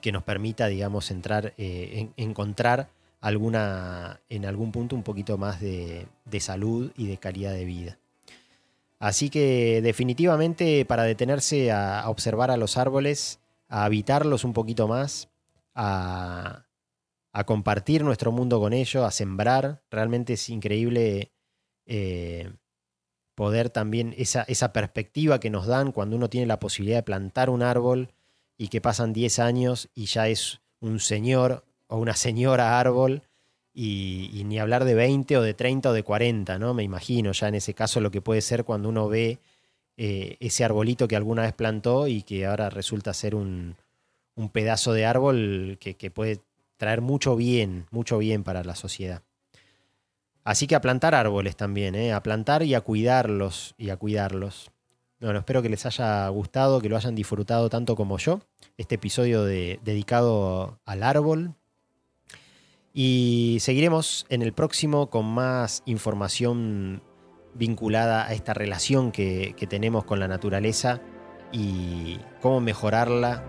que 0.00 0.12
nos 0.12 0.22
permita, 0.22 0.66
digamos, 0.66 1.10
entrar, 1.10 1.54
eh, 1.58 2.08
encontrar 2.16 2.88
alguna, 3.20 4.20
en 4.28 4.46
algún 4.46 4.72
punto 4.72 4.96
un 4.96 5.02
poquito 5.02 5.38
más 5.38 5.60
de 5.60 6.06
salud 6.40 6.92
y 6.96 7.06
de 7.06 7.18
calidad 7.18 7.52
de 7.52 7.64
vida. 7.64 7.98
Así 8.98 9.28
que 9.28 9.82
definitivamente 9.82 10.84
para 10.84 11.02
detenerse 11.02 11.70
a, 11.70 12.08
observar 12.08 12.50
a 12.50 12.56
los 12.56 12.76
árboles, 12.76 13.40
a 13.68 13.84
habitarlos 13.84 14.44
un 14.44 14.52
poquito 14.52 14.88
más, 14.88 15.28
a, 15.74 16.62
compartir 17.44 18.02
nuestro 18.02 18.32
mundo 18.32 18.58
con 18.60 18.72
ellos, 18.72 19.04
a 19.04 19.10
sembrar, 19.10 19.82
realmente 19.90 20.32
es 20.32 20.48
increíble 20.48 21.32
eh, 21.86 22.50
poder 23.34 23.70
también 23.70 24.14
esa, 24.16 24.42
esa 24.42 24.72
perspectiva 24.72 25.40
que 25.40 25.50
nos 25.50 25.66
dan 25.66 25.92
cuando 25.92 26.16
uno 26.16 26.28
tiene 26.28 26.46
la 26.46 26.58
posibilidad 26.58 26.98
de 26.98 27.02
plantar 27.02 27.50
un 27.50 27.62
árbol 27.62 28.10
y 28.58 28.68
que 28.68 28.80
pasan 28.80 29.12
10 29.12 29.38
años 29.38 29.88
y 29.94 30.06
ya 30.06 30.28
es 30.28 30.60
un 30.80 31.00
señor 31.00 31.64
o 31.88 31.98
una 31.98 32.14
señora 32.14 32.78
árbol 32.78 33.22
y, 33.78 34.42
ni 34.46 34.58
hablar 34.58 34.86
de 34.86 34.94
20 34.94 35.36
o 35.36 35.42
de 35.42 35.52
30 35.52 35.90
o 35.90 35.92
de 35.92 36.02
40, 36.02 36.58
¿no? 36.58 36.72
Me 36.72 36.82
imagino 36.82 37.32
ya 37.32 37.48
en 37.48 37.56
ese 37.56 37.74
caso 37.74 38.00
lo 38.00 38.10
que 38.10 38.22
puede 38.22 38.40
ser 38.40 38.64
cuando 38.64 38.88
uno 38.88 39.06
ve 39.06 39.38
eh, 39.98 40.38
ese 40.40 40.64
arbolito 40.64 41.06
que 41.06 41.16
alguna 41.16 41.42
vez 41.42 41.52
plantó 41.52 42.08
y 42.08 42.22
que 42.22 42.46
ahora 42.46 42.70
resulta 42.70 43.12
ser 43.12 43.34
un, 43.34 43.76
pedazo 44.52 44.94
de 44.94 45.04
árbol 45.04 45.78
que, 45.78 46.10
puede 46.10 46.40
traer 46.78 47.02
mucho 47.02 47.36
bien, 47.36 47.86
mucho 47.90 48.16
bien 48.18 48.44
para 48.44 48.64
la 48.64 48.74
sociedad. 48.74 49.22
Así 50.46 50.66
que 50.66 50.74
a 50.74 50.80
plantar 50.80 51.14
árboles 51.14 51.56
también, 51.56 51.94
¿eh? 51.94 52.14
a 52.14 52.22
plantar 52.22 52.62
y 52.62 52.74
a 52.74 52.80
cuidarlos 52.80 53.74
y 53.76 53.90
a 53.90 53.98
cuidarlos. 53.98 54.70
Bueno, 55.20 55.40
espero 55.40 55.60
que 55.60 55.68
les 55.68 55.84
haya 55.84 56.26
gustado, 56.28 56.80
que 56.80 56.88
lo 56.88 56.96
hayan 56.96 57.14
disfrutado 57.14 57.68
tanto 57.68 57.96
como 57.96 58.16
yo. 58.16 58.40
Este 58.78 58.94
episodio 58.94 59.44
dedicado 59.44 60.78
al 60.86 61.02
árbol, 61.02 61.54
y 62.98 63.58
seguiremos 63.60 64.24
en 64.30 64.40
el 64.40 64.54
próximo 64.54 65.10
con 65.10 65.26
más 65.26 65.82
información 65.84 67.02
vinculada 67.52 68.26
a 68.26 68.32
esta 68.32 68.54
relación 68.54 69.12
que, 69.12 69.54
tenemos 69.68 70.04
con 70.04 70.18
la 70.18 70.28
naturaleza 70.28 71.02
y 71.52 72.18
cómo 72.40 72.60
mejorarla 72.60 73.44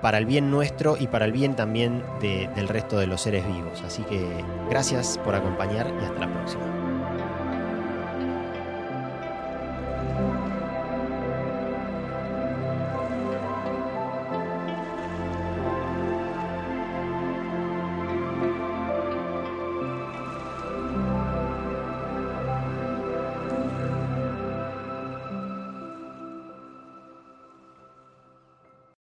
para 0.00 0.18
el 0.18 0.26
bien 0.26 0.50
nuestro 0.50 0.96
y 0.98 1.06
para 1.06 1.24
el 1.24 1.32
bien 1.32 1.56
también 1.56 2.02
del 2.20 2.68
resto 2.68 2.98
de 2.98 3.06
los 3.06 3.20
seres 3.20 3.46
vivos. 3.46 3.82
Así 3.82 4.02
que 4.04 4.24
gracias 4.68 5.18
por 5.18 5.34
acompañar 5.34 5.92
y 6.00 6.04
hasta 6.04 6.20
la 6.20 6.32
próxima. 6.32 6.85